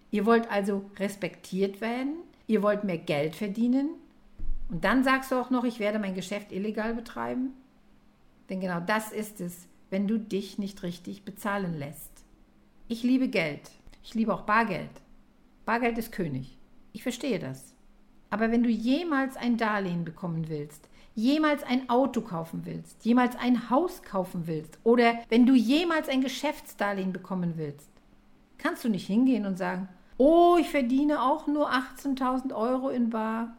Ihr 0.09 0.25
wollt 0.25 0.49
also 0.49 0.89
respektiert 0.97 1.81
werden? 1.81 2.13
Ihr 2.47 2.63
wollt 2.63 2.85
mehr 2.85 2.97
Geld 2.97 3.35
verdienen? 3.35 3.89
Und 4.69 4.85
dann 4.85 5.03
sagst 5.03 5.31
du 5.31 5.35
auch 5.35 5.49
noch, 5.49 5.65
ich 5.65 5.79
werde 5.79 5.99
mein 5.99 6.15
Geschäft 6.15 6.53
illegal 6.53 6.93
betreiben? 6.93 7.53
Denn 8.49 8.61
genau 8.61 8.79
das 8.79 9.11
ist 9.11 9.41
es, 9.41 9.67
wenn 9.91 10.07
du 10.07 10.17
dich 10.17 10.57
nicht 10.57 10.81
richtig 10.81 11.23
bezahlen 11.23 11.77
lässt. 11.77 12.23
Ich 12.87 13.03
liebe 13.03 13.27
Geld. 13.27 13.69
Ich 14.03 14.15
liebe 14.15 14.33
auch 14.33 14.41
Bargeld. 14.41 14.89
Bargeld 15.65 15.97
ist 15.99 16.11
König. 16.11 16.57
Ich 16.93 17.03
verstehe 17.03 17.37
das. 17.37 17.75
Aber 18.31 18.49
wenn 18.51 18.63
du 18.63 18.69
jemals 18.69 19.35
ein 19.35 19.57
Darlehen 19.57 20.05
bekommen 20.05 20.47
willst, 20.47 20.89
jemals 21.13 21.63
ein 21.63 21.89
Auto 21.89 22.21
kaufen 22.21 22.61
willst, 22.63 23.03
jemals 23.03 23.35
ein 23.35 23.69
Haus 23.69 24.01
kaufen 24.01 24.47
willst 24.47 24.79
oder 24.85 25.19
wenn 25.27 25.45
du 25.45 25.53
jemals 25.53 26.07
ein 26.07 26.21
Geschäftsdarlehen 26.21 27.11
bekommen 27.11 27.53
willst, 27.57 27.89
kannst 28.57 28.85
du 28.85 28.89
nicht 28.89 29.05
hingehen 29.05 29.45
und 29.45 29.57
sagen, 29.57 29.89
oh, 30.17 30.55
ich 30.57 30.69
verdiene 30.69 31.21
auch 31.21 31.47
nur 31.47 31.69
18.000 31.69 32.55
Euro 32.55 32.89
in 32.89 33.09
Bar. 33.09 33.57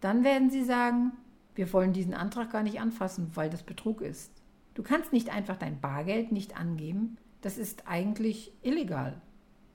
Dann 0.00 0.24
werden 0.24 0.50
sie 0.50 0.64
sagen, 0.64 1.12
wir 1.54 1.72
wollen 1.72 1.92
diesen 1.92 2.14
Antrag 2.14 2.50
gar 2.50 2.64
nicht 2.64 2.80
anfassen, 2.80 3.30
weil 3.34 3.50
das 3.50 3.62
Betrug 3.62 4.00
ist. 4.00 4.39
Du 4.80 4.84
kannst 4.84 5.12
nicht 5.12 5.28
einfach 5.28 5.58
dein 5.58 5.78
Bargeld 5.78 6.32
nicht 6.32 6.58
angeben. 6.58 7.18
Das 7.42 7.58
ist 7.58 7.86
eigentlich 7.86 8.50
illegal. 8.62 9.20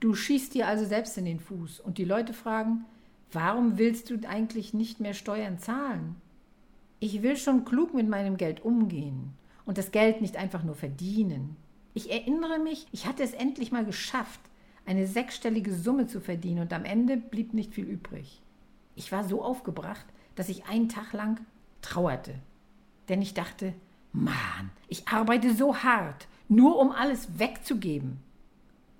Du 0.00 0.16
schießt 0.16 0.52
dir 0.52 0.66
also 0.66 0.84
selbst 0.84 1.16
in 1.16 1.24
den 1.24 1.38
Fuß 1.38 1.78
und 1.78 1.98
die 1.98 2.04
Leute 2.04 2.32
fragen, 2.32 2.86
warum 3.30 3.78
willst 3.78 4.10
du 4.10 4.18
eigentlich 4.28 4.74
nicht 4.74 4.98
mehr 4.98 5.14
Steuern 5.14 5.60
zahlen? 5.60 6.16
Ich 6.98 7.22
will 7.22 7.36
schon 7.36 7.64
klug 7.64 7.94
mit 7.94 8.08
meinem 8.08 8.36
Geld 8.36 8.64
umgehen 8.64 9.32
und 9.64 9.78
das 9.78 9.92
Geld 9.92 10.22
nicht 10.22 10.36
einfach 10.36 10.64
nur 10.64 10.74
verdienen. 10.74 11.56
Ich 11.94 12.10
erinnere 12.10 12.58
mich, 12.58 12.88
ich 12.90 13.06
hatte 13.06 13.22
es 13.22 13.32
endlich 13.32 13.70
mal 13.70 13.84
geschafft, 13.84 14.40
eine 14.86 15.06
sechsstellige 15.06 15.72
Summe 15.72 16.08
zu 16.08 16.20
verdienen 16.20 16.62
und 16.62 16.72
am 16.72 16.84
Ende 16.84 17.16
blieb 17.16 17.54
nicht 17.54 17.74
viel 17.74 17.84
übrig. 17.86 18.42
Ich 18.96 19.12
war 19.12 19.22
so 19.22 19.44
aufgebracht, 19.44 20.06
dass 20.34 20.48
ich 20.48 20.66
einen 20.66 20.88
Tag 20.88 21.12
lang 21.12 21.46
trauerte. 21.80 22.34
Denn 23.08 23.22
ich 23.22 23.34
dachte, 23.34 23.72
Mann, 24.16 24.70
ich 24.88 25.06
arbeite 25.08 25.54
so 25.54 25.76
hart, 25.76 26.26
nur 26.48 26.78
um 26.78 26.90
alles 26.90 27.38
wegzugeben. 27.38 28.18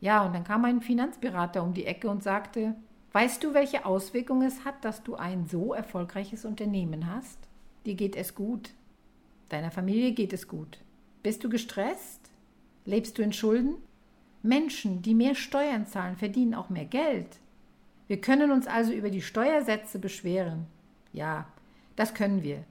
Ja, 0.01 0.25
und 0.25 0.35
dann 0.35 0.45
kam 0.45 0.65
ein 0.67 0.83
Finanzberater 0.83 1.63
um 1.63 1.73
die 1.73 1.87
Ecke 1.87 2.11
und 2.11 2.23
sagte, 2.23 2.75
weißt 3.13 3.43
du, 3.43 3.55
welche 3.55 3.87
Auswirkungen 3.87 4.47
es 4.47 4.67
hat, 4.67 4.85
dass 4.85 5.03
du 5.03 5.15
ein 5.15 5.47
so 5.47 5.73
erfolgreiches 5.73 6.45
Unternehmen 6.45 7.11
hast? 7.11 7.39
Dir 7.87 7.95
geht 7.95 8.15
es 8.15 8.35
gut. 8.35 8.71
Deiner 9.49 9.71
Familie 9.71 10.13
geht 10.13 10.35
es 10.35 10.49
gut. 10.49 10.81
Bist 11.23 11.43
du 11.43 11.49
gestresst? 11.49 12.31
Lebst 12.85 13.17
du 13.17 13.23
in 13.23 13.33
Schulden? 13.33 13.77
Menschen, 14.43 15.01
die 15.01 15.15
mehr 15.15 15.35
Steuern 15.35 15.87
zahlen, 15.87 16.17
verdienen 16.17 16.55
auch 16.55 16.69
mehr 16.69 16.85
Geld. 16.85 17.39
Wir 18.07 18.21
können 18.21 18.51
uns 18.51 18.67
also 18.67 18.93
über 18.93 19.09
die 19.09 19.23
Steuersätze 19.23 19.99
beschweren. 19.99 20.67
Ja, 21.15 21.49
das 21.97 22.13
können 22.13 22.43
wir. 22.43 22.65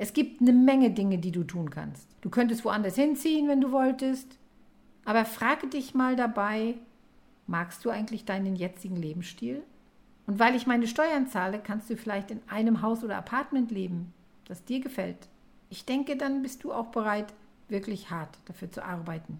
Es 0.00 0.14
gibt 0.14 0.40
eine 0.40 0.54
Menge 0.54 0.92
Dinge, 0.92 1.18
die 1.18 1.30
du 1.30 1.44
tun 1.44 1.68
kannst. 1.68 2.08
Du 2.22 2.30
könntest 2.30 2.64
woanders 2.64 2.94
hinziehen, 2.94 3.48
wenn 3.48 3.60
du 3.60 3.70
wolltest. 3.70 4.38
Aber 5.04 5.26
frage 5.26 5.66
dich 5.66 5.92
mal 5.92 6.16
dabei, 6.16 6.76
magst 7.46 7.84
du 7.84 7.90
eigentlich 7.90 8.24
deinen 8.24 8.56
jetzigen 8.56 8.96
Lebensstil? 8.96 9.62
Und 10.26 10.38
weil 10.38 10.56
ich 10.56 10.66
meine 10.66 10.86
Steuern 10.86 11.26
zahle, 11.26 11.58
kannst 11.58 11.90
du 11.90 11.98
vielleicht 11.98 12.30
in 12.30 12.40
einem 12.48 12.80
Haus 12.80 13.04
oder 13.04 13.18
Apartment 13.18 13.70
leben, 13.70 14.14
das 14.46 14.64
dir 14.64 14.80
gefällt. 14.80 15.28
Ich 15.68 15.84
denke, 15.84 16.16
dann 16.16 16.40
bist 16.40 16.64
du 16.64 16.72
auch 16.72 16.86
bereit, 16.86 17.34
wirklich 17.68 18.10
hart 18.10 18.38
dafür 18.46 18.72
zu 18.72 18.82
arbeiten. 18.82 19.38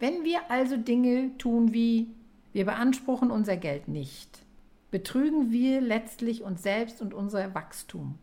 Wenn 0.00 0.24
wir 0.24 0.50
also 0.50 0.76
Dinge 0.76 1.38
tun 1.38 1.72
wie 1.72 2.08
wir 2.52 2.64
beanspruchen 2.64 3.30
unser 3.30 3.56
Geld 3.56 3.86
nicht, 3.86 4.42
betrügen 4.90 5.52
wir 5.52 5.80
letztlich 5.80 6.42
uns 6.42 6.64
selbst 6.64 7.00
und 7.00 7.14
unser 7.14 7.54
Wachstum. 7.54 8.18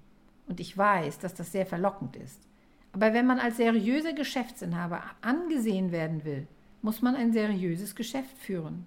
Und 0.48 0.60
ich 0.60 0.78
weiß, 0.78 1.20
dass 1.20 1.34
das 1.34 1.52
sehr 1.52 1.66
verlockend 1.66 2.16
ist. 2.16 2.48
Aber 2.92 3.14
wenn 3.14 3.26
man 3.26 3.40
als 3.40 3.58
seriöser 3.58 4.14
Geschäftsinhaber 4.14 5.04
angesehen 5.22 5.92
werden 5.92 6.24
will, 6.26 6.48
muss 6.82 7.02
man 7.02 7.16
ein 7.16 7.34
seriöses 7.34 7.96
Geschäft 7.96 8.38
führen. 8.38 8.86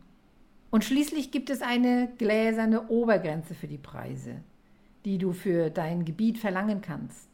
Und 0.70 0.84
schließlich 0.84 1.30
gibt 1.30 1.50
es 1.50 1.62
eine 1.62 2.12
gläserne 2.18 2.88
Obergrenze 2.88 3.54
für 3.54 3.66
die 3.66 3.78
Preise, 3.78 4.42
die 5.04 5.18
du 5.18 5.32
für 5.32 5.70
dein 5.70 6.04
Gebiet 6.04 6.38
verlangen 6.38 6.82
kannst. 6.82 7.28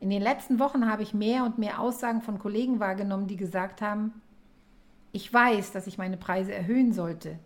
In 0.00 0.10
den 0.10 0.22
letzten 0.22 0.58
Wochen 0.58 0.88
habe 0.88 1.02
ich 1.02 1.14
mehr 1.14 1.44
und 1.44 1.58
mehr 1.58 1.80
Aussagen 1.80 2.22
von 2.22 2.38
Kollegen 2.38 2.78
wahrgenommen, 2.78 3.26
die 3.26 3.36
gesagt 3.36 3.80
haben, 3.82 4.20
ich 5.10 5.32
weiß, 5.32 5.72
dass 5.72 5.86
ich 5.86 5.98
meine 5.98 6.16
Preise 6.16 6.52
erhöhen 6.52 6.92
sollte, 6.92 7.38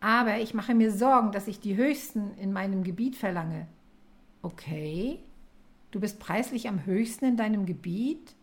aber 0.00 0.38
ich 0.38 0.54
mache 0.54 0.74
mir 0.74 0.92
Sorgen, 0.92 1.32
dass 1.32 1.48
ich 1.48 1.60
die 1.60 1.76
höchsten 1.76 2.34
in 2.38 2.52
meinem 2.52 2.84
Gebiet 2.84 3.16
verlange. 3.16 3.66
Okay, 4.42 5.18
du 5.94 6.00
bist 6.00 6.18
preislich 6.18 6.68
am 6.68 6.84
höchsten 6.84 7.24
in 7.24 7.36
deinem 7.36 7.66
Gebiet? 7.66 8.34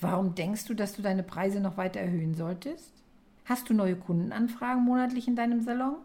Warum 0.00 0.34
denkst 0.34 0.64
du, 0.64 0.74
dass 0.74 0.94
du 0.94 1.02
deine 1.02 1.22
Preise 1.22 1.60
noch 1.60 1.76
weiter 1.76 2.00
erhöhen 2.00 2.34
solltest? 2.34 2.92
Hast 3.44 3.70
du 3.70 3.74
neue 3.74 3.96
Kundenanfragen 3.96 4.84
monatlich 4.84 5.28
in 5.28 5.36
deinem 5.36 5.60
Salon? 5.60 5.96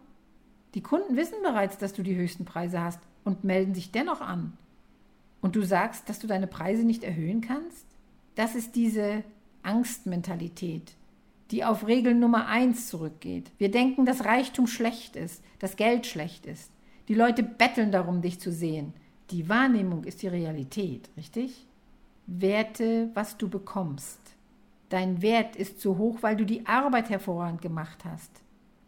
Die 0.76 0.82
Kunden 0.82 1.18
wissen 1.18 1.38
bereits, 1.44 1.78
dass 1.80 1.94
du 1.94 2.04
die 2.04 2.16
höchsten 2.16 2.46
Preise 2.46 2.82
hast 2.82 3.00
und 3.24 3.44
melden 3.44 3.74
sich 3.74 3.92
dennoch 3.92 4.22
an. 4.22 4.54
Und 5.42 5.56
du 5.56 5.64
sagst, 5.64 6.08
dass 6.08 6.20
du 6.20 6.28
deine 6.28 6.48
Preise 6.48 6.84
nicht 6.84 7.04
erhöhen 7.04 7.42
kannst? 7.42 7.88
Das 8.36 8.54
ist 8.54 8.76
diese 8.76 9.24
Angstmentalität, 9.64 10.94
die 11.50 11.66
auf 11.66 11.88
Regel 11.88 12.14
Nummer 12.14 12.46
eins 12.46 12.88
zurückgeht. 12.88 13.52
Wir 13.58 13.72
denken, 13.72 14.06
dass 14.06 14.24
Reichtum 14.24 14.68
schlecht 14.68 15.16
ist, 15.16 15.44
dass 15.58 15.76
Geld 15.76 16.06
schlecht 16.06 16.46
ist. 16.46 16.72
Die 17.08 17.16
Leute 17.16 17.42
betteln 17.42 17.92
darum, 17.92 18.22
dich 18.22 18.40
zu 18.40 18.52
sehen. 18.52 18.94
Die 19.32 19.48
Wahrnehmung 19.48 20.04
ist 20.04 20.22
die 20.24 20.28
Realität, 20.28 21.10
richtig? 21.16 21.66
Werte, 22.28 23.10
was 23.14 23.38
du 23.38 23.48
bekommst. 23.48 24.20
Dein 24.90 25.22
Wert 25.22 25.56
ist 25.56 25.80
so 25.80 25.98
hoch, 25.98 26.18
weil 26.20 26.36
du 26.36 26.46
die 26.46 26.66
Arbeit 26.66 27.10
hervorragend 27.10 27.62
gemacht 27.62 28.04
hast. 28.04 28.30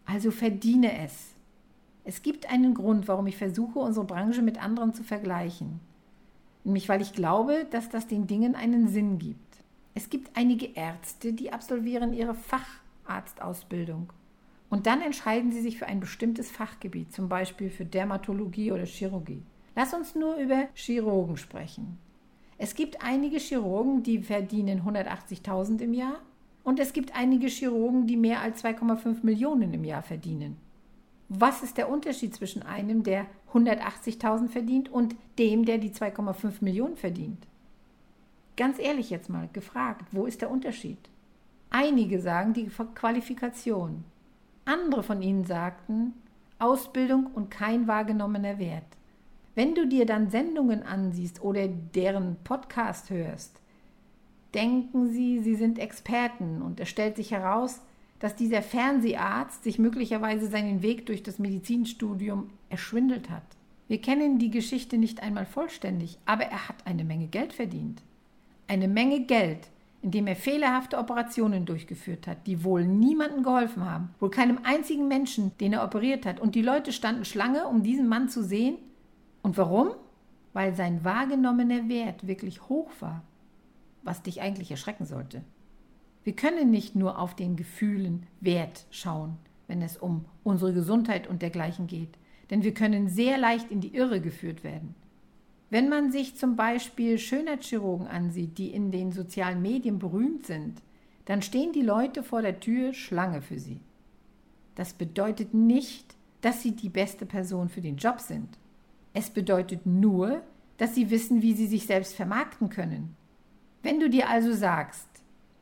Also 0.05 0.31
verdiene 0.31 0.99
es. 0.99 1.33
Es 2.03 2.21
gibt 2.21 2.51
einen 2.51 2.73
Grund, 2.73 3.07
warum 3.07 3.25
ich 3.27 3.37
versuche, 3.37 3.79
unsere 3.79 4.05
Branche 4.05 4.41
mit 4.41 4.61
anderen 4.61 4.93
zu 4.93 5.05
vergleichen. 5.05 5.79
Nämlich 6.65 6.89
weil 6.89 7.01
ich 7.01 7.13
glaube, 7.13 7.65
dass 7.71 7.87
das 7.87 8.07
den 8.07 8.27
Dingen 8.27 8.55
einen 8.55 8.89
Sinn 8.89 9.19
gibt. 9.19 9.63
Es 9.93 10.09
gibt 10.09 10.35
einige 10.35 10.65
Ärzte, 10.75 11.31
die 11.31 11.53
absolvieren 11.53 12.11
ihre 12.11 12.35
Facharztausbildung. 12.35 14.11
Und 14.69 14.87
dann 14.87 15.01
entscheiden 15.01 15.53
sie 15.53 15.61
sich 15.61 15.77
für 15.77 15.85
ein 15.85 16.01
bestimmtes 16.01 16.51
Fachgebiet, 16.51 17.13
zum 17.13 17.29
Beispiel 17.29 17.69
für 17.69 17.85
Dermatologie 17.85 18.73
oder 18.73 18.85
Chirurgie. 18.85 19.43
Lass 19.75 19.93
uns 19.93 20.15
nur 20.15 20.35
über 20.35 20.67
Chirurgen 20.73 21.37
sprechen. 21.37 21.97
Es 22.57 22.75
gibt 22.75 23.03
einige 23.03 23.37
Chirurgen, 23.37 24.03
die 24.03 24.19
verdienen 24.19 24.81
180.000 24.81 25.81
im 25.81 25.93
Jahr 25.93 26.19
und 26.63 26.79
es 26.79 26.93
gibt 26.93 27.15
einige 27.15 27.47
Chirurgen, 27.47 28.07
die 28.07 28.17
mehr 28.17 28.41
als 28.41 28.63
2,5 28.63 29.17
Millionen 29.23 29.73
im 29.73 29.83
Jahr 29.83 30.03
verdienen. 30.03 30.57
Was 31.29 31.63
ist 31.63 31.77
der 31.77 31.89
Unterschied 31.89 32.35
zwischen 32.35 32.61
einem, 32.63 33.03
der 33.03 33.25
180.000 33.53 34.49
verdient 34.49 34.89
und 34.89 35.15
dem, 35.39 35.65
der 35.65 35.79
die 35.79 35.89
2,5 35.89 36.63
Millionen 36.63 36.95
verdient? 36.95 37.47
Ganz 38.55 38.77
ehrlich 38.77 39.09
jetzt 39.09 39.29
mal 39.29 39.49
gefragt, 39.51 40.05
wo 40.11 40.25
ist 40.25 40.41
der 40.41 40.51
Unterschied? 40.51 40.99
Einige 41.71 42.21
sagen 42.21 42.53
die 42.53 42.67
Qualifikation. 42.67 44.03
Andere 44.65 45.01
von 45.01 45.23
ihnen 45.23 45.43
sagten 45.43 46.13
Ausbildung 46.59 47.31
und 47.33 47.49
kein 47.49 47.87
wahrgenommener 47.87 48.59
Wert. 48.59 48.85
Wenn 49.55 49.75
du 49.75 49.87
dir 49.87 50.05
dann 50.05 50.29
Sendungen 50.29 50.83
ansiehst 50.83 51.43
oder 51.43 51.67
deren 51.67 52.37
Podcast 52.43 53.09
hörst, 53.09 53.59
denken 54.53 55.11
sie, 55.11 55.39
sie 55.39 55.55
sind 55.55 55.79
Experten 55.79 56.61
und 56.61 56.79
es 56.79 56.89
stellt 56.89 57.15
sich 57.15 57.31
heraus, 57.31 57.81
dass 58.19 58.35
dieser 58.35 58.61
Fernseharzt 58.61 59.63
sich 59.63 59.79
möglicherweise 59.79 60.47
seinen 60.47 60.81
Weg 60.81 61.05
durch 61.05 61.23
das 61.23 61.39
Medizinstudium 61.39 62.49
erschwindelt 62.69 63.29
hat. 63.29 63.43
Wir 63.87 63.99
kennen 63.99 64.39
die 64.39 64.51
Geschichte 64.51 64.97
nicht 64.97 65.21
einmal 65.21 65.45
vollständig, 65.45 66.17
aber 66.25 66.45
er 66.45 66.69
hat 66.69 66.85
eine 66.85 67.03
Menge 67.03 67.27
Geld 67.27 67.53
verdient 67.53 68.01
eine 68.67 68.87
Menge 68.87 69.21
Geld, 69.21 69.69
indem 70.01 70.27
er 70.27 70.35
fehlerhafte 70.35 70.97
Operationen 70.97 71.65
durchgeführt 71.65 72.27
hat, 72.27 72.45
die 72.47 72.63
wohl 72.63 72.85
niemandem 72.85 73.43
geholfen 73.43 73.85
haben, 73.85 74.09
wohl 74.19 74.29
keinem 74.29 74.59
einzigen 74.63 75.07
Menschen, 75.07 75.51
den 75.59 75.73
er 75.73 75.83
operiert 75.83 76.25
hat. 76.25 76.39
Und 76.39 76.55
die 76.55 76.61
Leute 76.61 76.91
standen 76.91 77.23
Schlange, 77.25 77.67
um 77.67 77.83
diesen 77.83 78.07
Mann 78.07 78.29
zu 78.29 78.43
sehen. 78.43 78.77
Und 79.43 79.57
warum? 79.57 79.91
Weil 80.53 80.73
sein 80.73 81.03
wahrgenommener 81.03 81.87
Wert 81.89 82.25
wirklich 82.25 82.67
hoch 82.69 82.89
war, 82.99 83.23
was 84.01 84.23
dich 84.23 84.41
eigentlich 84.41 84.71
erschrecken 84.71 85.05
sollte. 85.05 85.43
Wir 86.23 86.35
können 86.35 86.71
nicht 86.71 86.95
nur 86.95 87.19
auf 87.19 87.35
den 87.35 87.55
Gefühlen 87.55 88.25
Wert 88.39 88.87
schauen, 88.89 89.37
wenn 89.67 89.81
es 89.81 89.97
um 89.97 90.25
unsere 90.43 90.73
Gesundheit 90.73 91.27
und 91.27 91.41
dergleichen 91.41 91.85
geht, 91.85 92.17
denn 92.49 92.63
wir 92.63 92.73
können 92.73 93.09
sehr 93.09 93.37
leicht 93.37 93.69
in 93.71 93.81
die 93.81 93.93
Irre 93.95 94.21
geführt 94.21 94.63
werden. 94.63 94.95
Wenn 95.69 95.89
man 95.89 96.11
sich 96.11 96.35
zum 96.35 96.55
Beispiel 96.55 97.17
Schönheitschirurgen 97.17 98.07
ansieht, 98.07 98.57
die 98.57 98.69
in 98.69 98.91
den 98.91 99.11
sozialen 99.11 99.61
Medien 99.61 99.99
berühmt 99.99 100.45
sind, 100.45 100.81
dann 101.25 101.41
stehen 101.41 101.73
die 101.73 101.81
Leute 101.81 102.23
vor 102.23 102.41
der 102.41 102.59
Tür 102.59 102.93
Schlange 102.93 103.41
für 103.41 103.59
sie. 103.59 103.79
Das 104.75 104.93
bedeutet 104.93 105.53
nicht, 105.53 106.15
dass 106.41 106.61
sie 106.61 106.71
die 106.71 106.89
beste 106.89 107.25
Person 107.25 107.69
für 107.69 107.81
den 107.81 107.97
Job 107.97 108.19
sind. 108.19 108.57
Es 109.13 109.29
bedeutet 109.29 109.85
nur, 109.85 110.41
dass 110.77 110.95
sie 110.95 111.09
wissen, 111.09 111.41
wie 111.41 111.53
sie 111.53 111.67
sich 111.67 111.85
selbst 111.85 112.15
vermarkten 112.15 112.69
können. 112.69 113.15
Wenn 113.83 113.99
du 113.99 114.09
dir 114.09 114.29
also 114.29 114.53
sagst, 114.53 115.07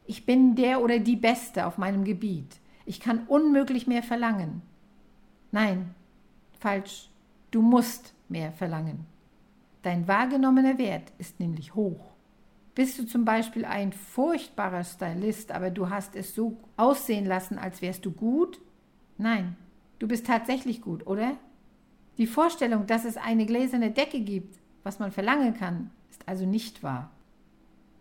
ich 0.06 0.26
bin 0.26 0.56
der 0.56 0.82
oder 0.82 1.00
die 1.00 1.16
Beste 1.16 1.66
auf 1.66 1.78
meinem 1.78 2.04
Gebiet, 2.04 2.60
ich 2.86 3.00
kann 3.00 3.28
unmöglich 3.28 3.88
mehr 3.88 4.04
verlangen. 4.04 4.62
Nein, 5.52 5.94
falsch, 6.60 7.10
du 7.52 7.62
musst 7.62 8.14
mehr 8.30 8.52
verlangen. 8.52 9.06
Dein 9.82 10.08
wahrgenommener 10.08 10.78
Wert 10.78 11.12
ist 11.18 11.40
nämlich 11.40 11.76
hoch. 11.76 12.12
Bist 12.74 12.98
du 13.00 13.06
zum 13.06 13.26
Beispiel 13.26 13.66
ein 13.66 13.92
furchtbarer 13.92 14.84
Stylist, 14.84 15.52
aber 15.52 15.70
du 15.72 15.90
hast 15.90 16.16
es 16.16 16.34
so 16.34 16.58
aussehen 16.78 17.26
lassen, 17.26 17.58
als 17.58 17.82
wärst 17.82 18.06
du 18.06 18.12
gut? 18.12 18.62
Nein, 19.18 19.58
du 20.00 20.08
bist 20.08 20.26
tatsächlich 20.26 20.82
gut, 20.82 21.06
oder? 21.06 21.36
Die 22.18 22.28
Vorstellung, 22.28 22.86
dass 22.88 23.06
es 23.06 23.18
eine 23.18 23.46
gläserne 23.46 23.92
Decke 23.92 24.20
gibt, 24.20 24.60
was 24.84 25.00
man 25.00 25.12
verlangen 25.12 25.54
kann, 25.54 25.92
ist 26.10 26.28
also 26.28 26.46
nicht 26.46 26.84
wahr. 26.84 27.10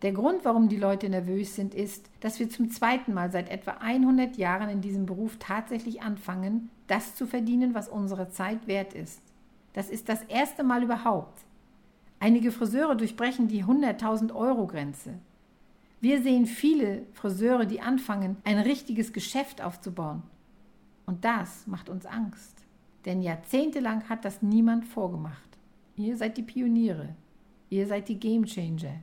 Der 0.03 0.12
Grund, 0.12 0.44
warum 0.44 0.68
die 0.68 0.79
Leute 0.79 1.09
nervös 1.11 1.55
sind, 1.55 1.75
ist, 1.75 2.09
dass 2.20 2.40
wir 2.40 2.49
zum 2.49 2.70
zweiten 2.70 3.12
Mal 3.12 3.31
seit 3.31 3.51
etwa 3.51 3.73
100 3.73 4.37
Jahren 4.38 4.70
in 4.70 4.81
diesem 4.81 5.05
Beruf 5.05 5.37
tatsächlich 5.38 6.01
anfangen, 6.01 6.70
das 6.87 7.14
zu 7.14 7.27
verdienen, 7.27 7.75
was 7.75 7.88
unsere 7.88 8.31
Zeit 8.31 8.66
wert 8.66 8.94
ist. 8.94 9.20
Das 9.75 9.90
ist 9.90 10.09
das 10.09 10.23
erste 10.25 10.64
Mal 10.64 10.83
überhaupt. 10.83 11.44
Einige 12.18 12.51
Friseure 12.51 12.96
durchbrechen 12.96 13.49
die 13.49 13.64
100.000 13.64 14.35
Euro 14.35 14.66
Grenze. 14.66 15.14
Wir 16.01 16.23
sehen 16.23 16.46
viele 16.46 17.03
Friseure, 17.12 17.66
die 17.66 17.83
anfangen, 17.83 18.38
ein 18.44 18.59
richtiges 18.59 19.12
Geschäft 19.12 19.61
aufzubauen. 19.61 20.23
Und 21.05 21.25
das 21.27 21.66
macht 21.66 21.90
uns 21.90 22.07
Angst. 22.07 22.60
Denn 23.05 23.23
jahrzehntelang 23.23 24.09
hat 24.09 24.25
das 24.25 24.43
niemand 24.43 24.85
vorgemacht. 24.87 25.59
Ihr 25.97 26.17
seid 26.17 26.37
die 26.37 26.43
Pioniere. 26.43 27.15
Ihr 27.69 27.87
seid 27.87 28.09
die 28.09 28.19
Gamechanger. 28.19 29.01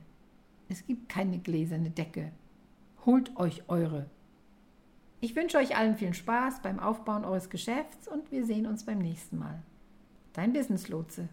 Es 0.68 0.86
gibt 0.86 1.08
keine 1.08 1.38
gläserne 1.38 1.90
Decke. 1.90 2.32
Holt 3.06 3.36
euch 3.36 3.62
eure. 3.68 4.10
Ich 5.20 5.34
wünsche 5.34 5.58
euch 5.58 5.76
allen 5.76 5.96
viel 5.96 6.14
Spaß 6.14 6.62
beim 6.62 6.78
Aufbauen 6.78 7.24
eures 7.24 7.50
Geschäfts 7.50 8.06
und 8.06 8.30
wir 8.30 8.44
sehen 8.44 8.66
uns 8.66 8.84
beim 8.84 8.98
nächsten 8.98 9.38
Mal. 9.38 9.62
Dein 10.32 10.52
Business 10.52 10.88
Lotse. 10.88 11.28